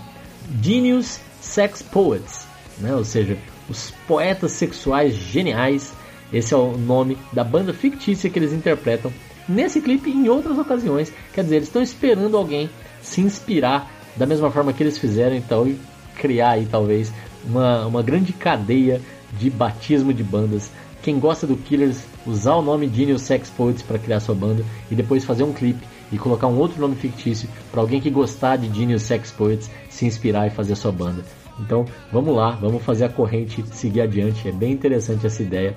[0.62, 2.47] Genius Sex Poets,
[2.80, 2.95] né?
[2.95, 3.38] ou seja,
[3.69, 5.93] os poetas sexuais geniais.
[6.32, 9.12] Esse é o nome da banda fictícia que eles interpretam
[9.47, 11.12] nesse clipe e em outras ocasiões.
[11.34, 12.69] Quer dizer, eles estão esperando alguém
[13.01, 15.77] se inspirar da mesma forma que eles fizeram então e
[16.15, 17.12] criar aí talvez
[17.45, 19.01] uma, uma grande cadeia
[19.38, 20.71] de batismo de bandas.
[21.01, 24.95] Quem gosta do Killers usar o nome Genius Sex Poets para criar sua banda e
[24.95, 28.74] depois fazer um clipe e colocar um outro nome fictício para alguém que gostar de
[28.74, 31.24] Genius Sex Poets se inspirar e fazer a sua banda.
[31.60, 34.47] Então vamos lá, vamos fazer a corrente seguir adiante.
[34.47, 35.76] É bem interessante essa ideia.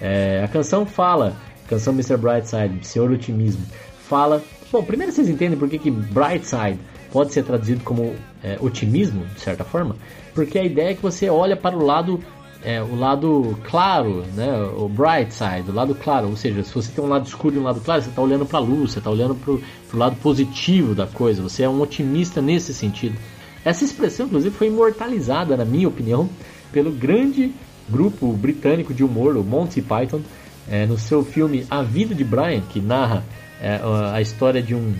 [0.00, 1.36] É, a canção fala,
[1.68, 2.16] canção Mr.
[2.16, 3.64] Brightside, Senhor Otimismo,
[4.08, 4.42] fala.
[4.70, 6.78] Bom, primeiro vocês entendem por que, que Brightside
[7.12, 9.96] pode ser traduzido como é, otimismo, de certa forma,
[10.34, 12.18] porque a ideia é que você olha para o lado
[12.64, 16.92] é, o lado claro, né, o bright side, o lado claro, ou seja, se você
[16.92, 18.98] tem um lado escuro e um lado claro, você está olhando para a luz, você
[18.98, 19.60] está olhando para o
[19.94, 23.16] lado positivo da coisa, você é um otimista nesse sentido.
[23.64, 26.28] Essa expressão, inclusive, foi imortalizada, na minha opinião,
[26.72, 27.52] pelo grande
[27.88, 30.20] grupo britânico de humor, o Monty Python,
[30.68, 33.24] é, no seu filme A Vida de Brian, que narra
[33.60, 33.80] é,
[34.12, 34.94] a história de um,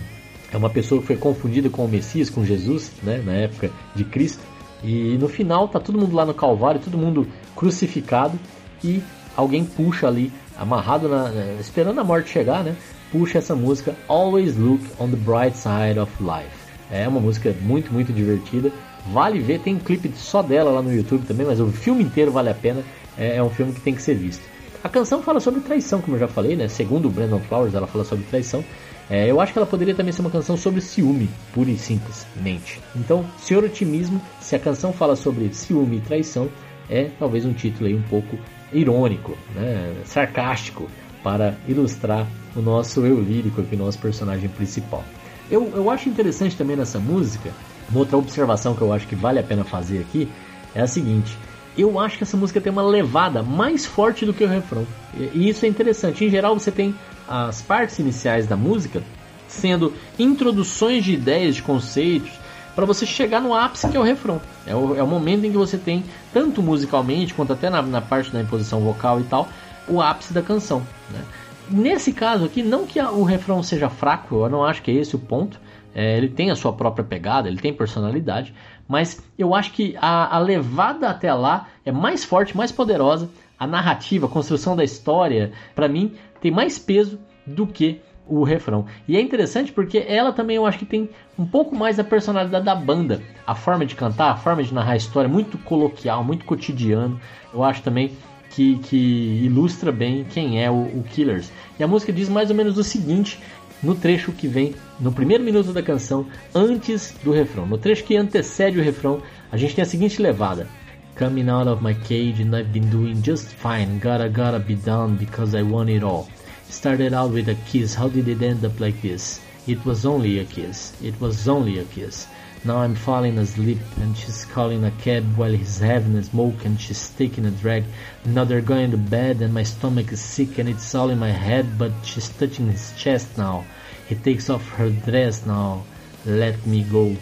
[0.53, 4.03] é uma pessoa que foi confundida com o Messias, com Jesus, né, na época de
[4.03, 4.41] Cristo.
[4.83, 8.37] E no final tá todo mundo lá no Calvário, todo mundo crucificado
[8.83, 9.01] e
[9.35, 12.75] alguém puxa ali, amarrado na, né, esperando a morte chegar, né?
[13.11, 16.63] Puxa essa música Always Look on the Bright Side of Life.
[16.91, 18.71] É uma música muito, muito divertida.
[19.11, 22.31] Vale ver, tem um clipe só dela lá no YouTube também, mas o filme inteiro
[22.31, 22.83] vale a pena.
[23.17, 24.43] É, é um filme que tem que ser visto.
[24.83, 26.67] A canção fala sobre traição, como eu já falei, né?
[26.67, 28.63] Segundo o Brandon Flowers, ela fala sobre traição.
[29.09, 32.79] É, eu acho que ela poderia também ser uma canção sobre ciúme, pura e simplesmente.
[32.95, 36.49] Então, Senhor Otimismo, se a canção fala sobre ciúme e traição,
[36.89, 38.37] é talvez um título aí um pouco
[38.71, 39.93] irônico, né?
[40.05, 40.89] sarcástico,
[41.23, 45.03] para ilustrar o nosso eu lírico aqui, nosso personagem principal.
[45.49, 47.51] Eu, eu acho interessante também nessa música,
[47.89, 50.27] uma outra observação que eu acho que vale a pena fazer aqui,
[50.73, 51.37] é a seguinte.
[51.77, 54.85] Eu acho que essa música tem uma levada mais forte do que o refrão.
[55.15, 56.23] E isso é interessante.
[56.23, 56.93] Em geral, você tem
[57.33, 59.01] as partes iniciais da música
[59.47, 62.31] sendo introduções de ideias, de conceitos,
[62.75, 64.39] para você chegar no ápice que é o refrão.
[64.67, 68.01] É o, é o momento em que você tem, tanto musicalmente quanto até na, na
[68.01, 69.47] parte da imposição vocal e tal,
[69.87, 70.83] o ápice da canção.
[71.11, 71.21] Né?
[71.69, 75.15] Nesse caso aqui, não que o refrão seja fraco, eu não acho que é esse
[75.15, 75.59] o ponto.
[75.95, 78.53] É, ele tem a sua própria pegada, ele tem personalidade,
[78.87, 83.29] mas eu acho que a, a levada até lá é mais forte, mais poderosa.
[83.59, 88.85] A narrativa, a construção da história, para mim, tem mais peso do que o refrão.
[89.07, 92.65] E é interessante porque ela também eu acho que tem um pouco mais da personalidade
[92.65, 93.21] da banda.
[93.47, 97.19] A forma de cantar, a forma de narrar a história, muito coloquial, muito cotidiano.
[97.53, 98.11] Eu acho também
[98.49, 101.49] que, que ilustra bem quem é o, o Killers.
[101.79, 103.39] E a música diz mais ou menos o seguinte.
[103.81, 106.25] No trecho que vem no primeiro minuto da canção,
[106.55, 110.67] antes do refrão, no trecho que antecede o refrão, a gente tem a seguinte levada:
[111.15, 113.99] Coming out of my cage and I've been doing just fine.
[113.99, 116.27] Gotta, gotta be done because I want it all.
[116.69, 119.39] Started out with a kiss, how did it end up like this?
[119.67, 122.25] It was only a kiss, it was only a kiss.
[122.65, 126.81] Now I'm falling asleep and she's calling a cab while he's having a smoke and
[126.81, 127.83] she's taking a drag.
[128.25, 131.29] Now they're going to bed and my stomach is sick and it's all in my
[131.29, 133.65] head but she's touching his chest now.
[134.09, 135.83] He takes off her dress now.
[136.25, 137.15] let me go.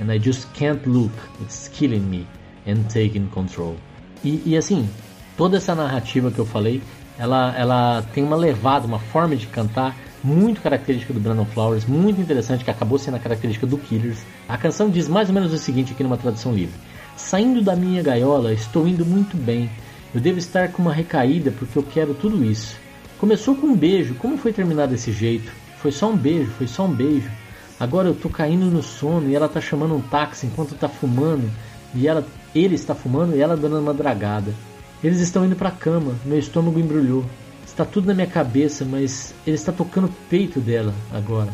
[0.00, 2.26] And I just can't look, it's killing me
[2.68, 3.76] and taking control.
[4.22, 4.88] E, e assim,
[5.36, 6.82] toda essa narrativa que eu falei,
[7.18, 12.20] ela, ela tem uma levada, uma forma de cantar muito característica do Brandon Flowers, muito
[12.20, 14.18] interessante, que acabou sendo a característica do Killers.
[14.48, 16.74] A canção diz mais ou menos o seguinte aqui numa tradução livre:
[17.16, 19.70] Saindo da minha gaiola, estou indo muito bem.
[20.14, 22.76] Eu devo estar com uma recaída porque eu quero tudo isso.
[23.18, 25.50] Começou com um beijo, como foi terminar desse jeito?
[25.78, 27.30] Foi só um beijo, foi só um beijo.
[27.78, 31.48] Agora eu tô caindo no sono e ela tá chamando um táxi enquanto tá fumando
[31.94, 34.54] e ela, ele está fumando e ela dando uma dragada.
[35.02, 37.24] Eles estão indo para a cama, meu estômago embrulhou.
[37.64, 41.52] Está tudo na minha cabeça, mas ele está tocando o peito dela agora.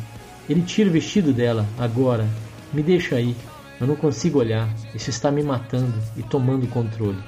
[0.48, 2.26] Ele tira o vestido dela agora.
[2.72, 3.36] Me deixa aí.
[3.80, 4.68] Eu não consigo olhar.
[4.94, 7.18] Isso está me matando e tomando o controle.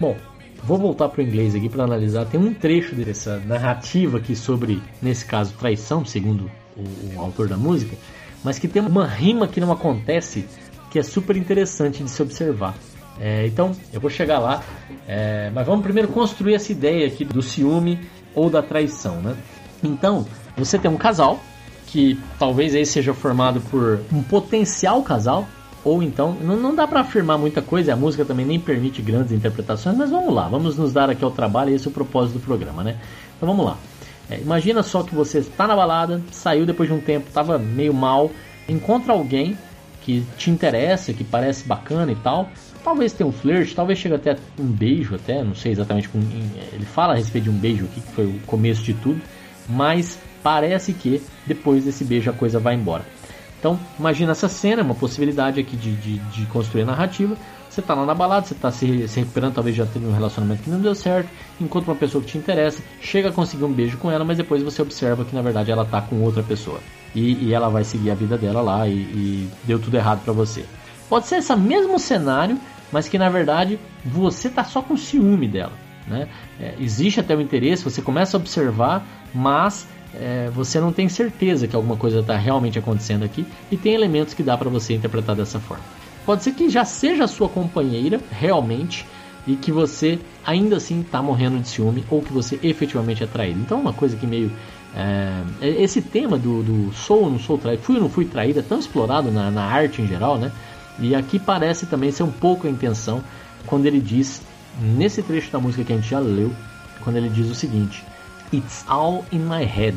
[0.00, 0.16] Bom,
[0.62, 2.24] vou voltar para o inglês aqui para analisar.
[2.26, 7.56] Tem um trecho dessa narrativa aqui sobre, nesse caso, traição, segundo o, o autor da
[7.56, 7.96] música,
[8.42, 10.46] mas que tem uma rima que não acontece
[10.90, 12.74] que é super interessante de se observar.
[13.20, 14.62] É, então, eu vou chegar lá,
[15.08, 17.98] é, mas vamos primeiro construir essa ideia aqui do ciúme
[18.34, 19.34] ou da traição, né?
[19.82, 20.26] Então,
[20.56, 21.40] você tem um casal
[21.86, 25.46] que talvez aí seja formado por um potencial casal,
[25.84, 29.32] ou então, não, não dá para afirmar muita coisa, a música também nem permite grandes
[29.32, 32.44] interpretações, mas vamos lá, vamos nos dar aqui ao trabalho, esse é o propósito do
[32.44, 32.96] programa, né?
[33.36, 33.78] Então vamos lá.
[34.28, 37.94] É, imagina só que você está na balada, saiu depois de um tempo, estava meio
[37.94, 38.30] mal,
[38.68, 39.56] encontra alguém
[40.02, 42.48] que te interessa, que parece bacana e tal,
[42.86, 46.22] talvez tenha um flirt, talvez chegue até um beijo até, não sei exatamente como
[46.72, 49.20] ele fala a respeito de um beijo aqui, que foi o começo de tudo,
[49.68, 53.04] mas parece que depois desse beijo a coisa vai embora.
[53.58, 57.36] Então, imagina essa cena, uma possibilidade aqui de, de, de construir narrativa.
[57.68, 60.62] Você está lá na balada, você está se, se, recuperando, talvez já teve um relacionamento
[60.62, 61.28] que não deu certo,
[61.60, 64.62] encontra uma pessoa que te interessa, chega a conseguir um beijo com ela, mas depois
[64.62, 66.78] você observa que na verdade ela está com outra pessoa.
[67.16, 70.32] E, e, ela vai seguir a vida dela lá e, e deu tudo errado para
[70.32, 70.64] você.
[71.08, 72.58] Pode ser esse mesmo cenário,
[72.92, 75.72] mas que na verdade você tá só com ciúme dela.
[76.06, 76.28] Né?
[76.60, 81.66] É, existe até o interesse, você começa a observar, mas é, você não tem certeza
[81.66, 85.34] que alguma coisa está realmente acontecendo aqui e tem elementos que dá para você interpretar
[85.34, 85.84] dessa forma.
[86.24, 89.06] Pode ser que já seja a sua companheira realmente
[89.46, 93.60] e que você ainda assim está morrendo de ciúme ou que você efetivamente é traído.
[93.60, 94.50] Então, uma coisa que meio
[94.96, 98.58] é, esse tema do, do sou ou não sou traído, fui ou não fui traído,
[98.58, 100.50] é tão explorado na, na arte em geral, né?
[100.98, 103.22] E aqui parece também ser um pouco a intenção
[103.66, 104.42] quando ele diz,
[104.80, 106.52] nesse trecho da música que a gente já leu,
[107.02, 108.04] quando ele diz o seguinte:
[108.52, 109.96] It's all in my head.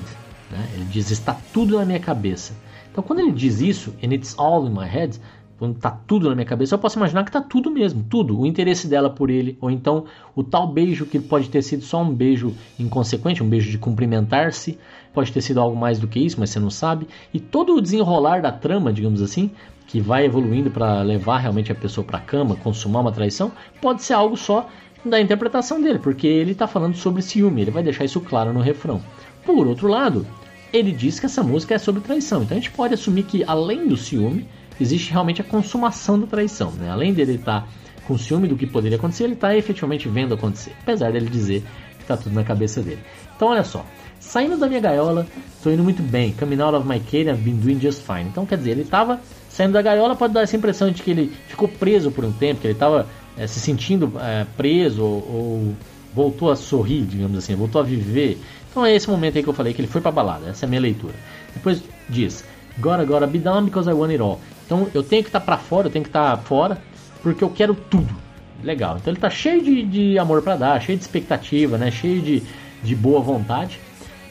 [0.51, 0.69] Né?
[0.73, 2.53] Ele diz: Está tudo na minha cabeça.
[2.91, 5.19] Então, quando ele diz isso, and it's all in my head,
[5.59, 8.39] quando está tudo na minha cabeça, eu posso imaginar que está tudo mesmo, tudo.
[8.39, 12.01] O interesse dela por ele, ou então o tal beijo que pode ter sido só
[12.01, 14.79] um beijo inconsequente, um beijo de cumprimentar-se,
[15.13, 17.07] pode ter sido algo mais do que isso, mas você não sabe.
[17.33, 19.51] E todo o desenrolar da trama, digamos assim,
[19.89, 24.03] que vai evoluindo para levar realmente a pessoa para a cama, consumar uma traição, pode
[24.03, 24.69] ser algo só
[25.03, 28.61] da interpretação dele, porque ele está falando sobre ciúme, ele vai deixar isso claro no
[28.61, 29.01] refrão.
[29.43, 30.27] Por outro lado,
[30.71, 33.87] ele diz que essa música é sobre traição, então a gente pode assumir que além
[33.87, 34.47] do ciúme,
[34.79, 36.71] existe realmente a consumação da traição.
[36.73, 36.87] Né?
[36.87, 37.67] Além dele estar tá
[38.05, 41.63] com ciúme do que poderia acontecer, ele está efetivamente vendo acontecer, apesar dele dizer
[41.97, 42.99] que está tudo na cabeça dele.
[43.35, 43.83] Então olha só,
[44.19, 45.25] saindo da minha gaiola,
[45.55, 46.31] estou indo muito bem.
[46.33, 48.29] Coming out of my cage, I've been doing just fine.
[48.29, 49.19] Então quer dizer, ele estava
[49.59, 52.61] saindo da gaiola pode dar essa impressão de que ele ficou preso por um tempo,
[52.61, 53.05] que ele estava
[53.37, 55.75] é, se sentindo é, preso ou, ou,
[56.15, 58.39] voltou a sorrir, digamos assim, voltou a viver.
[58.71, 60.47] Então é esse momento aí que eu falei que ele foi para balada.
[60.47, 61.13] Essa é a minha leitura.
[61.53, 62.45] Depois diz:
[62.77, 64.39] Gotta, gotta be down because I want it all.
[64.65, 66.81] Então eu tenho que estar tá para fora, eu tenho que estar tá fora
[67.21, 68.15] porque eu quero tudo.
[68.63, 68.95] Legal.
[68.95, 71.91] Então ele está cheio de, de amor para dar, cheio de expectativa, né?
[71.91, 72.43] Cheio de,
[72.81, 73.77] de boa vontade.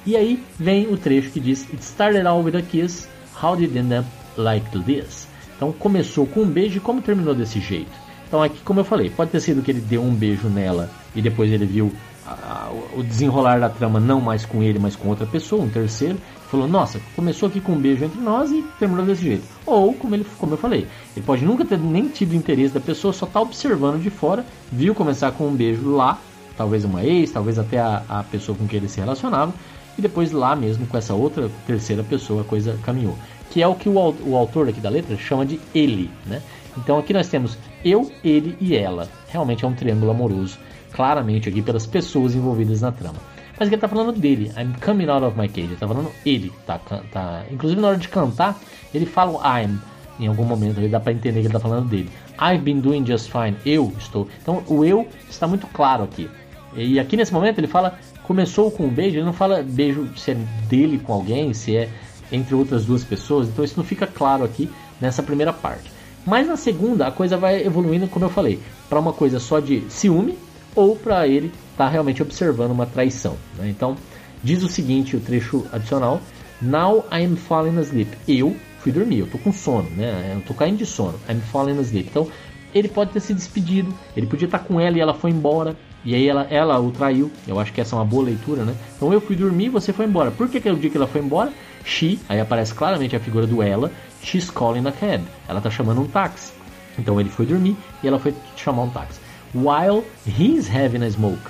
[0.06, 3.06] E aí vem o trecho que diz: It started out with a kiss.
[3.42, 5.28] How did it end up like this.
[5.56, 7.90] Então começou com um beijo e como terminou desse jeito.
[8.26, 11.20] Então aqui, como eu falei, pode ter sido que ele deu um beijo nela e
[11.20, 11.92] depois ele viu
[12.26, 15.68] a, a, o desenrolar da trama não mais com ele, mas com outra pessoa, um
[15.68, 16.18] terceiro.
[16.50, 19.44] Falou, nossa, começou aqui com um beijo entre nós e terminou desse jeito.
[19.66, 23.12] Ou, como, ele, como eu falei, ele pode nunca ter nem tido interesse da pessoa,
[23.12, 26.18] só tá observando de fora, viu começar com um beijo lá,
[26.56, 29.52] talvez uma ex, talvez até a, a pessoa com quem ele se relacionava,
[29.98, 33.18] e depois lá mesmo com essa outra terceira pessoa a coisa caminhou
[33.50, 36.42] que é o que o, o autor aqui da letra chama de ele, né?
[36.76, 39.08] Então aqui nós temos eu, ele e ela.
[39.28, 40.58] Realmente é um triângulo amoroso,
[40.92, 43.18] claramente aqui pelas pessoas envolvidas na trama.
[43.58, 46.52] Mas ele está falando dele, I'm coming out of my cage, ele tá falando ele,
[46.64, 48.56] tá, tá, inclusive na hora de cantar,
[48.94, 49.78] ele fala o I'm
[50.20, 52.08] em algum momento, ele dá para entender que ele está falando dele.
[52.40, 54.28] I've been doing just fine, eu estou.
[54.40, 56.30] Então o eu está muito claro aqui.
[56.76, 60.32] E aqui nesse momento ele fala, começou com um beijo, ele não fala beijo se
[60.32, 60.34] é
[60.68, 61.88] dele com alguém, se é
[62.30, 64.70] entre outras duas pessoas, então isso não fica claro aqui,
[65.00, 65.90] nessa primeira parte.
[66.26, 69.82] Mas na segunda a coisa vai evoluindo, como eu falei, para uma coisa só de
[69.88, 70.36] ciúme
[70.74, 73.36] ou para ele estar tá realmente observando uma traição.
[73.56, 73.68] Né?
[73.68, 73.96] Então
[74.42, 76.20] diz o seguinte, o trecho adicional:
[76.60, 78.10] Now I'm falling asleep.
[78.26, 80.34] Eu fui dormir, eu tô com sono, né?
[80.36, 81.18] Eu tô caindo de sono.
[81.28, 82.08] I'm falling asleep.
[82.10, 82.28] Então
[82.74, 85.76] ele pode ter se despedido, ele podia estar com ela e ela foi embora.
[86.04, 87.30] E aí ela, ela o traiu.
[87.46, 88.74] Eu acho que essa é uma boa leitura, né?
[88.96, 90.30] Então eu fui dormir, você foi embora.
[90.30, 91.52] Por que, que é o dia que ela foi embora?
[91.88, 93.90] She, aí aparece claramente a figura do ela.
[94.22, 95.24] She's calling a cab.
[95.48, 96.52] Ela tá chamando um táxi.
[96.98, 99.18] Então ele foi dormir e ela foi chamar um táxi.
[99.54, 101.40] While he's having a smoke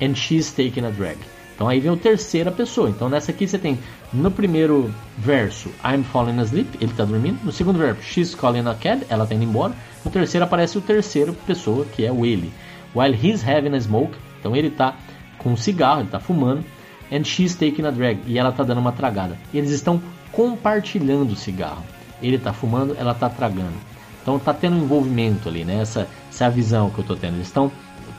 [0.00, 1.18] and she's taking a drag.
[1.54, 2.88] Então aí vem o terceira pessoa.
[2.88, 3.78] Então nessa aqui você tem
[4.12, 7.44] no primeiro verso I'm falling asleep, ele está dormindo.
[7.44, 9.74] No segundo verso she's calling a cab, ela está indo embora.
[10.02, 12.50] No terceiro aparece o terceiro pessoa, que é o ele.
[12.94, 14.96] While he's having a smoke, então ele está
[15.36, 16.64] com um cigarro, ele está fumando.
[17.12, 19.36] And she's taking a drag, e ela está dando uma tragada.
[19.52, 20.00] Eles estão
[20.32, 21.84] compartilhando o cigarro.
[22.22, 23.74] Ele está fumando, ela está tragando.
[24.22, 25.80] Então está tendo um envolvimento ali, né?
[25.82, 27.34] Essa, essa é a visão que eu estou tendo.
[27.34, 27.70] Eles estão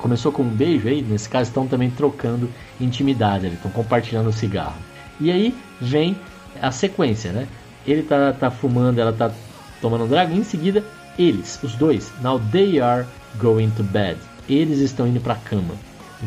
[0.03, 4.75] começou com um beijo aí, nesse caso estão também trocando intimidade, estão compartilhando o cigarro.
[5.17, 6.17] E aí vem
[6.61, 7.47] a sequência, né?
[7.87, 9.31] Ele tá, tá fumando, ela tá
[9.81, 10.83] tomando um drago, em seguida
[11.17, 13.05] eles, os dois, now they are
[13.39, 14.17] going to bed.
[14.49, 15.73] Eles estão indo para cama.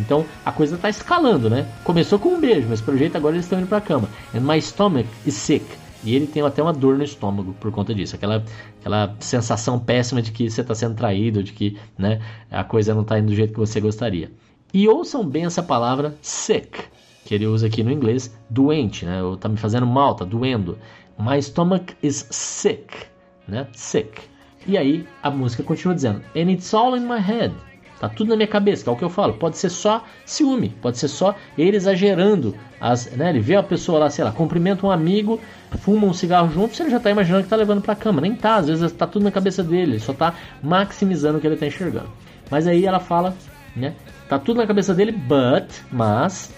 [0.00, 1.66] Então a coisa tá escalando, né?
[1.84, 4.08] Começou com um beijo, mas pelo jeito agora eles estão indo para cama.
[4.34, 5.64] And my stomach is sick.
[6.04, 8.14] E ele tem até uma dor no estômago por conta disso.
[8.14, 8.44] Aquela,
[8.80, 12.20] aquela sensação péssima de que você está sendo traído, de que né,
[12.50, 14.30] a coisa não está indo do jeito que você gostaria.
[14.72, 16.78] E ouçam bem essa palavra sick,
[17.24, 19.20] que ele usa aqui no inglês, doente, né?
[19.40, 20.78] Tá me fazendo mal, tá doendo.
[21.18, 22.94] My stomach is sick,
[23.48, 23.66] né?
[23.72, 24.20] Sick.
[24.66, 27.54] E aí a música continua dizendo, and it's all in my head.
[27.98, 29.34] Tá tudo na minha cabeça, que é o que eu falo.
[29.34, 32.54] Pode ser só ciúme, pode ser só ele exagerando.
[32.78, 35.40] As, né, ele vê a pessoa lá, sei lá, cumprimenta um amigo,
[35.78, 38.20] fuma um cigarro junto, você já tá imaginando que tá levando pra cama.
[38.20, 41.46] Nem tá, às vezes tá tudo na cabeça dele, ele só tá maximizando o que
[41.46, 42.10] ele tá enxergando.
[42.50, 43.34] Mas aí ela fala,
[43.74, 43.94] né?
[44.28, 46.52] Tá tudo na cabeça dele, but, mas,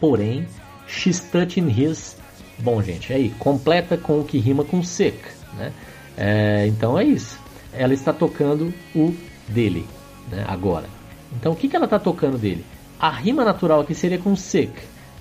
[0.00, 0.46] porém,
[0.86, 2.16] she's touching his.
[2.58, 5.18] Bom, gente, aí, completa com o que rima com sick,
[5.56, 5.72] né?
[6.16, 7.38] É, então é isso.
[7.72, 9.14] Ela está tocando o
[9.48, 9.86] dele,
[10.30, 10.86] né, agora.
[11.32, 12.64] Então o que, que ela está tocando dele?
[12.98, 14.72] A rima natural aqui seria com sick,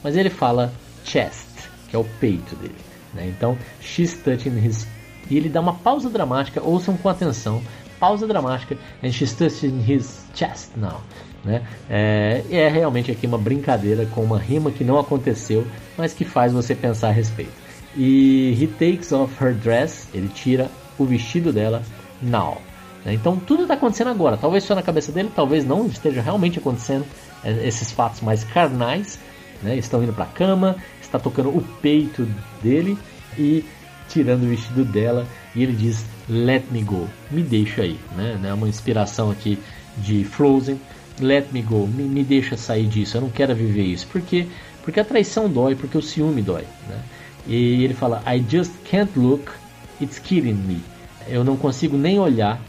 [0.04, 1.48] mas ele fala chest,
[1.90, 2.76] que é o peito dele.
[3.14, 3.28] Né?
[3.28, 4.88] Então, she's touching his.
[5.30, 7.62] E ele dá uma pausa dramática, ouçam com atenção.
[8.00, 11.02] Pausa dramática, and she's touching his chest now.
[11.44, 11.62] Né?
[11.90, 15.66] É, é realmente aqui uma brincadeira com uma rima que não aconteceu,
[15.98, 17.52] mas que faz você pensar a respeito.
[17.96, 21.82] E he takes off her dress, ele tira o vestido dela
[22.22, 22.62] now.
[23.10, 23.16] Né?
[23.16, 24.38] Então tudo está acontecendo agora.
[24.38, 27.06] Talvez só na cabeça dele, talvez não esteja realmente acontecendo
[27.44, 29.20] é, esses fatos mais carnais.
[29.64, 29.76] Né?
[29.78, 32.28] Estão indo para a cama, está tocando o peito
[32.62, 32.98] dele
[33.38, 33.66] e
[34.08, 35.28] tirando o vestido dela.
[35.56, 38.00] E ele diz: Let me go, me deixa aí.
[38.16, 38.40] Né?
[38.44, 39.58] É uma inspiração aqui
[39.98, 40.80] de Frozen.
[41.20, 43.18] Let me go, me, me deixa sair disso.
[43.18, 44.08] Eu não quero viver isso.
[44.08, 44.48] Por quê?
[44.84, 46.64] Porque a traição dói, porque o ciúme dói.
[46.88, 47.02] Né?
[47.48, 49.52] E ele fala: I just can't look,
[50.00, 50.82] it's killing me.
[51.28, 52.60] Eu não consigo nem olhar,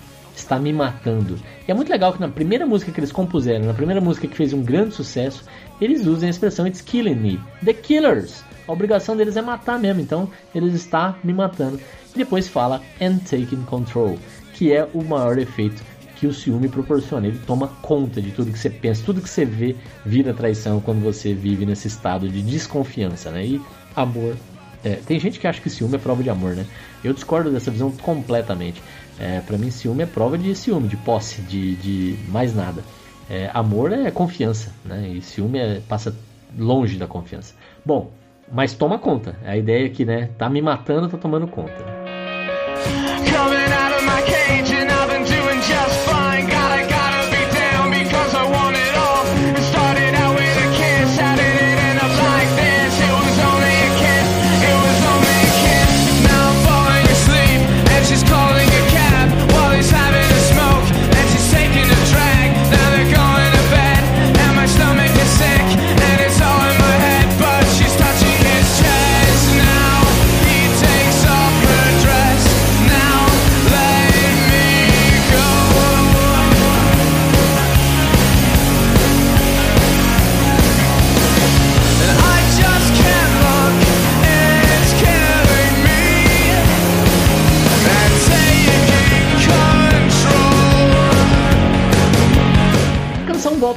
[0.40, 1.38] está me matando.
[1.66, 4.36] E é muito legal que na primeira música que eles compuseram, na primeira música que
[4.36, 5.44] fez um grande sucesso,
[5.80, 7.40] eles usam a expressão It's killing me.
[7.64, 8.44] The Killers.
[8.66, 11.80] A obrigação deles é matar mesmo, então eles está me matando.
[12.14, 14.18] E depois fala and taking control,
[14.54, 15.82] que é o maior efeito
[16.16, 17.26] que o ciúme proporciona.
[17.26, 19.74] Ele toma conta de tudo que você pensa, tudo que você vê
[20.04, 23.44] vira traição quando você vive nesse estado de desconfiança, né?
[23.44, 23.60] E
[23.96, 24.36] amor.
[24.84, 26.66] É, tem gente que acha que ciúme é prova de amor, né?
[27.02, 28.82] Eu discordo dessa visão completamente.
[29.20, 32.82] É, para mim, ciúme é prova de ciúme, de posse, de, de mais nada.
[33.28, 35.08] É, amor é confiança, né?
[35.08, 36.16] E ciúme é, passa
[36.58, 37.54] longe da confiança.
[37.84, 38.10] Bom,
[38.50, 39.36] mas toma conta.
[39.44, 40.30] A ideia é que, né?
[40.38, 41.99] Tá me matando, tá tomando conta.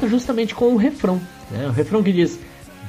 [0.04, 1.68] A canção volta justamente com o refrão, né?
[1.68, 2.38] O refrão que diz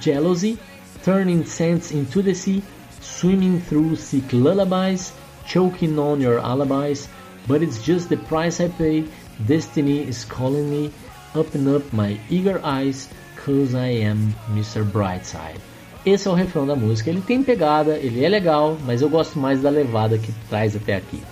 [0.01, 0.59] Jealousy,
[1.05, 2.61] turning sands into the sea,
[3.01, 5.12] swimming through sick lullabies,
[5.47, 7.09] choking on your alibis,
[7.47, 9.05] but it's just the price I pay.
[9.39, 10.91] Destiny is calling me,
[11.35, 14.85] open up my eager eyes, cause I am Mr.
[14.85, 15.61] Brightside.
[16.05, 17.11] Esse é o refrão da música.
[17.11, 20.97] Ele tem pegada, ele é legal, mas eu gosto mais da levada que traz até
[20.97, 21.23] aqui.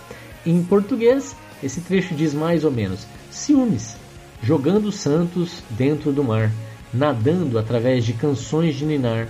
[0.46, 3.96] Em português, esse trecho diz mais ou menos: ciúmes,
[4.42, 6.50] jogando santos dentro do mar,
[6.92, 9.28] nadando através de canções de ninar,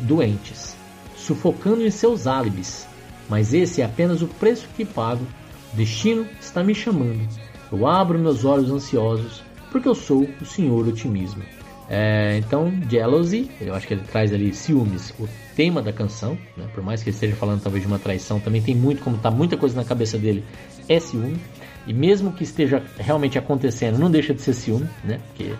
[0.00, 0.76] doentes,
[1.16, 2.86] sufocando em seus álibis.
[3.28, 5.26] Mas esse é apenas o preço que pago.
[5.72, 7.26] O destino está me chamando.
[7.70, 11.42] Eu abro meus olhos ansiosos, porque eu sou o Senhor Otimismo.
[11.88, 16.66] É, então, Jealousy, eu acho que ele traz ali ciúmes, o tema da canção, né?
[16.74, 19.30] por mais que ele esteja falando talvez de uma traição, também tem muito, como tá
[19.30, 20.44] muita coisa na cabeça dele,
[20.88, 21.38] é ciúme.
[21.86, 25.18] E mesmo que esteja realmente acontecendo, não deixa de ser ciúme, né?
[25.28, 25.52] Porque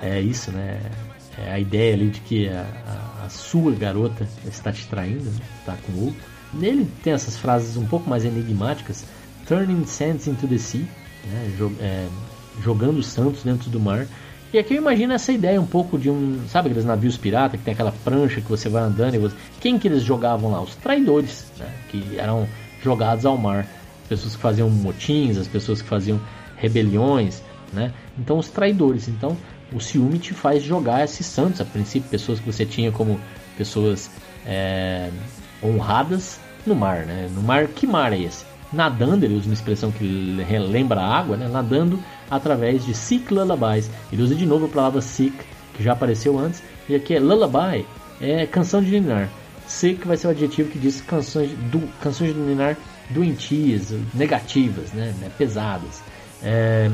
[0.00, 0.78] é isso, né?
[1.38, 5.40] É a ideia ali de que a, a, a sua garota está te traindo, né?
[5.60, 6.20] está com outro.
[6.52, 9.06] Nele tem essas frases um pouco mais enigmáticas,
[9.46, 10.82] turning sands into the sea,
[11.24, 11.52] né?
[11.56, 12.06] Jog, é,
[12.62, 14.06] jogando santos dentro do mar.
[14.52, 17.64] E aqui eu imagino essa ideia um pouco de um, sabe aqueles navios pirata que
[17.64, 19.34] tem aquela prancha que você vai andando e você...
[19.58, 20.60] quem que eles jogavam lá?
[20.60, 21.72] Os traidores, né?
[21.88, 22.46] que eram
[22.82, 23.66] jogados ao mar
[24.12, 26.20] pessoas que faziam motins, as pessoas que faziam
[26.56, 27.42] rebeliões,
[27.72, 27.92] né?
[28.18, 29.08] Então os traidores.
[29.08, 29.36] Então
[29.72, 33.18] o ciúme te faz jogar esses santos, a princípio pessoas que você tinha como
[33.56, 34.10] pessoas
[34.46, 35.10] é,
[35.62, 37.30] honradas no mar, né?
[37.34, 38.44] No mar, que mar é esse?
[38.70, 41.48] Nadando, ele usa uma expressão que lembra a água, né?
[41.48, 41.98] Nadando
[42.30, 43.90] através de sick lullabies.
[44.12, 45.34] Ele usa de novo a palavra sick,
[45.74, 47.86] que já apareceu antes, e aqui é lullaby,
[48.20, 49.28] é canção de ninar.
[49.66, 52.76] Sick vai ser o adjetivo que diz canções, do, canções de ninar
[53.12, 56.02] doentias, negativas, né, né pesadas.
[56.42, 56.90] É,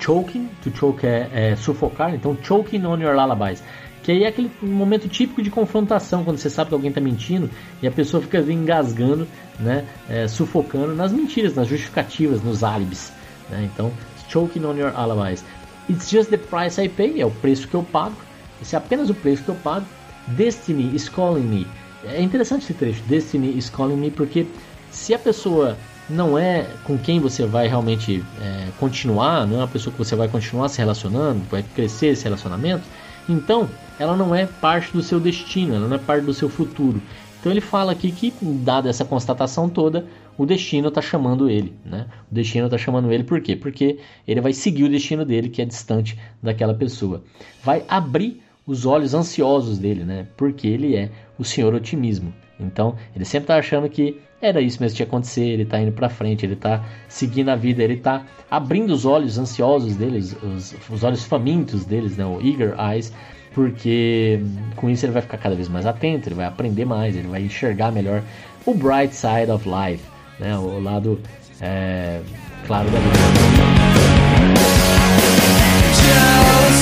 [0.00, 3.62] choking, to choke é, é, sufocar, então choking on your lullabies.
[4.02, 7.48] Que aí é aquele momento típico de confrontação, quando você sabe que alguém está mentindo
[7.82, 9.26] e a pessoa fica engasgando,
[9.58, 13.10] né, é, sufocando nas mentiras, nas justificativas, nos álibis.
[13.48, 13.68] Né?
[13.72, 13.90] Então,
[14.28, 15.42] choking on your alibis.
[15.88, 18.14] It's just the price I pay, é o preço que eu pago.
[18.60, 19.86] Esse é apenas o preço que eu pago.
[20.28, 21.66] Destiny is calling me.
[22.04, 24.46] É interessante esse trecho, Destiny is calling me, porque
[24.94, 25.76] se a pessoa
[26.08, 30.14] não é com quem você vai realmente é, continuar, não é uma pessoa que você
[30.14, 32.84] vai continuar se relacionando, vai crescer esse relacionamento,
[33.28, 33.68] então
[33.98, 37.02] ela não é parte do seu destino, ela não é parte do seu futuro.
[37.40, 40.06] Então ele fala aqui que, dada essa constatação toda,
[40.38, 42.06] o destino está chamando ele, né?
[42.30, 43.54] O destino está chamando ele por quê?
[43.56, 47.22] Porque ele vai seguir o destino dele, que é distante daquela pessoa.
[47.62, 50.26] Vai abrir os olhos ansiosos dele, né?
[50.36, 52.32] Porque ele é o senhor otimismo.
[52.58, 55.92] Então, ele sempre está achando que era isso mesmo que ia acontecer, ele está indo
[55.92, 60.74] para frente, ele está seguindo a vida, ele está abrindo os olhos ansiosos deles, os,
[60.90, 63.12] os olhos famintos deles, né, o eager eyes,
[63.54, 64.40] porque
[64.76, 67.42] com isso ele vai ficar cada vez mais atento, ele vai aprender mais, ele vai
[67.42, 68.22] enxergar melhor
[68.66, 70.04] o bright side of life,
[70.38, 71.18] né, o lado
[71.60, 72.20] é,
[72.66, 73.14] claro da vida.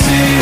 [0.03, 0.32] tudo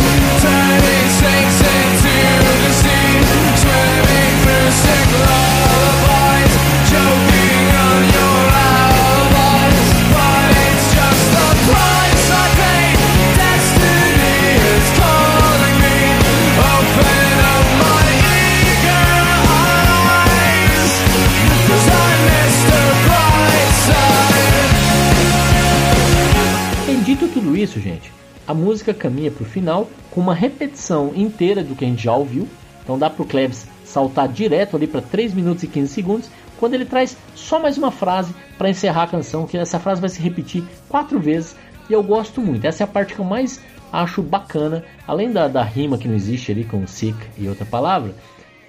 [28.82, 32.48] música caminha para o final com uma repetição inteira do que a gente já ouviu.
[32.84, 36.30] Então dá para o Klebs saltar direto ali para 3 minutos e 15 segundos,
[36.60, 40.10] quando ele traz só mais uma frase para encerrar a canção, que essa frase vai
[40.10, 41.56] se repetir quatro vezes
[41.90, 42.66] e eu gosto muito.
[42.66, 43.60] Essa é a parte que eu mais
[43.92, 48.16] acho bacana, além da, da rima que não existe ali com sick e outra palavra.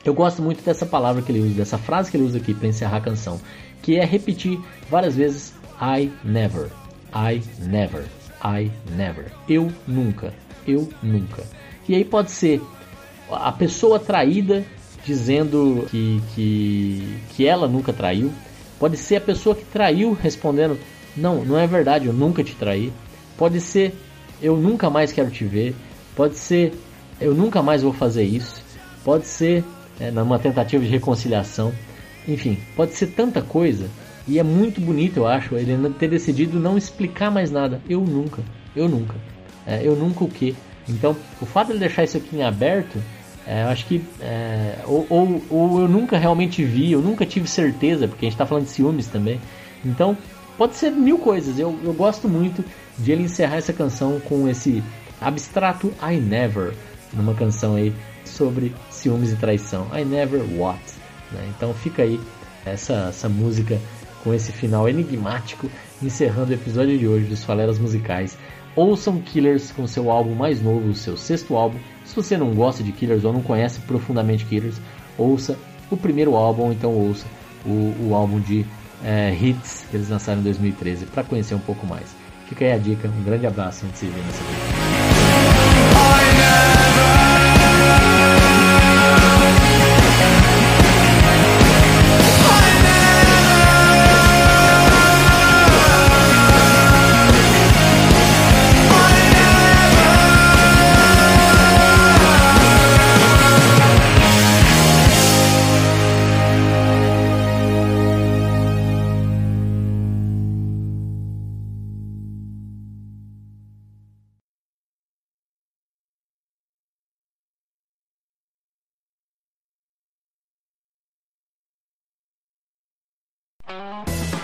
[0.04, 2.68] Eu gosto muito dessa palavra que ele usa, dessa frase que ele usa aqui para
[2.68, 3.40] encerrar a canção,
[3.80, 4.60] que é repetir
[4.90, 6.68] várias vezes I never,
[7.14, 8.21] I never.
[8.42, 9.26] I never.
[9.48, 10.32] Eu nunca.
[10.66, 11.44] Eu nunca.
[11.88, 12.60] E aí pode ser
[13.30, 14.64] a pessoa traída
[15.04, 18.32] dizendo que, que, que ela nunca traiu.
[18.78, 20.78] Pode ser a pessoa que traiu respondendo:
[21.16, 22.92] Não, não é verdade, eu nunca te traí.
[23.36, 23.94] Pode ser:
[24.40, 25.74] Eu nunca mais quero te ver.
[26.16, 26.74] Pode ser:
[27.20, 28.62] Eu nunca mais vou fazer isso.
[29.04, 29.64] Pode ser
[30.00, 31.72] é, numa tentativa de reconciliação.
[32.26, 33.88] Enfim, pode ser tanta coisa
[34.26, 37.80] e é muito bonito, eu acho, ele ter decidido não explicar mais nada.
[37.88, 38.42] Eu nunca,
[38.74, 39.14] eu nunca.
[39.66, 40.54] É, eu nunca o quê?
[40.88, 43.02] Então, o fato de ele deixar isso aqui em aberto,
[43.46, 44.02] é, eu acho que.
[44.20, 48.34] É, ou, ou, ou, eu nunca realmente vi, eu nunca tive certeza, porque a gente
[48.34, 49.40] está falando de ciúmes também.
[49.84, 50.16] Então,
[50.56, 51.58] pode ser mil coisas.
[51.58, 52.64] Eu, eu gosto muito
[52.98, 54.82] de ele encerrar essa canção com esse
[55.20, 56.74] abstrato I never,
[57.12, 57.92] numa canção aí
[58.24, 59.88] sobre ciúmes e traição.
[59.92, 60.80] I never what.
[61.32, 61.52] Né?
[61.56, 62.20] Então, fica aí
[62.64, 63.80] essa, essa música
[64.22, 65.70] com esse final enigmático,
[66.02, 68.38] encerrando o episódio de hoje dos Faleras Musicais.
[68.74, 71.78] Ouçam Killers com seu álbum mais novo, seu sexto álbum.
[72.04, 74.76] Se você não gosta de Killers ou não conhece profundamente Killers,
[75.18, 75.58] ouça
[75.90, 77.26] o primeiro álbum, então ouça
[77.66, 78.64] o, o álbum de
[79.04, 82.06] é, hits que eles lançaram em 2013 para conhecer um pouco mais.
[82.48, 84.42] Fica aí a dica, um grande abraço, a gente se vê nessa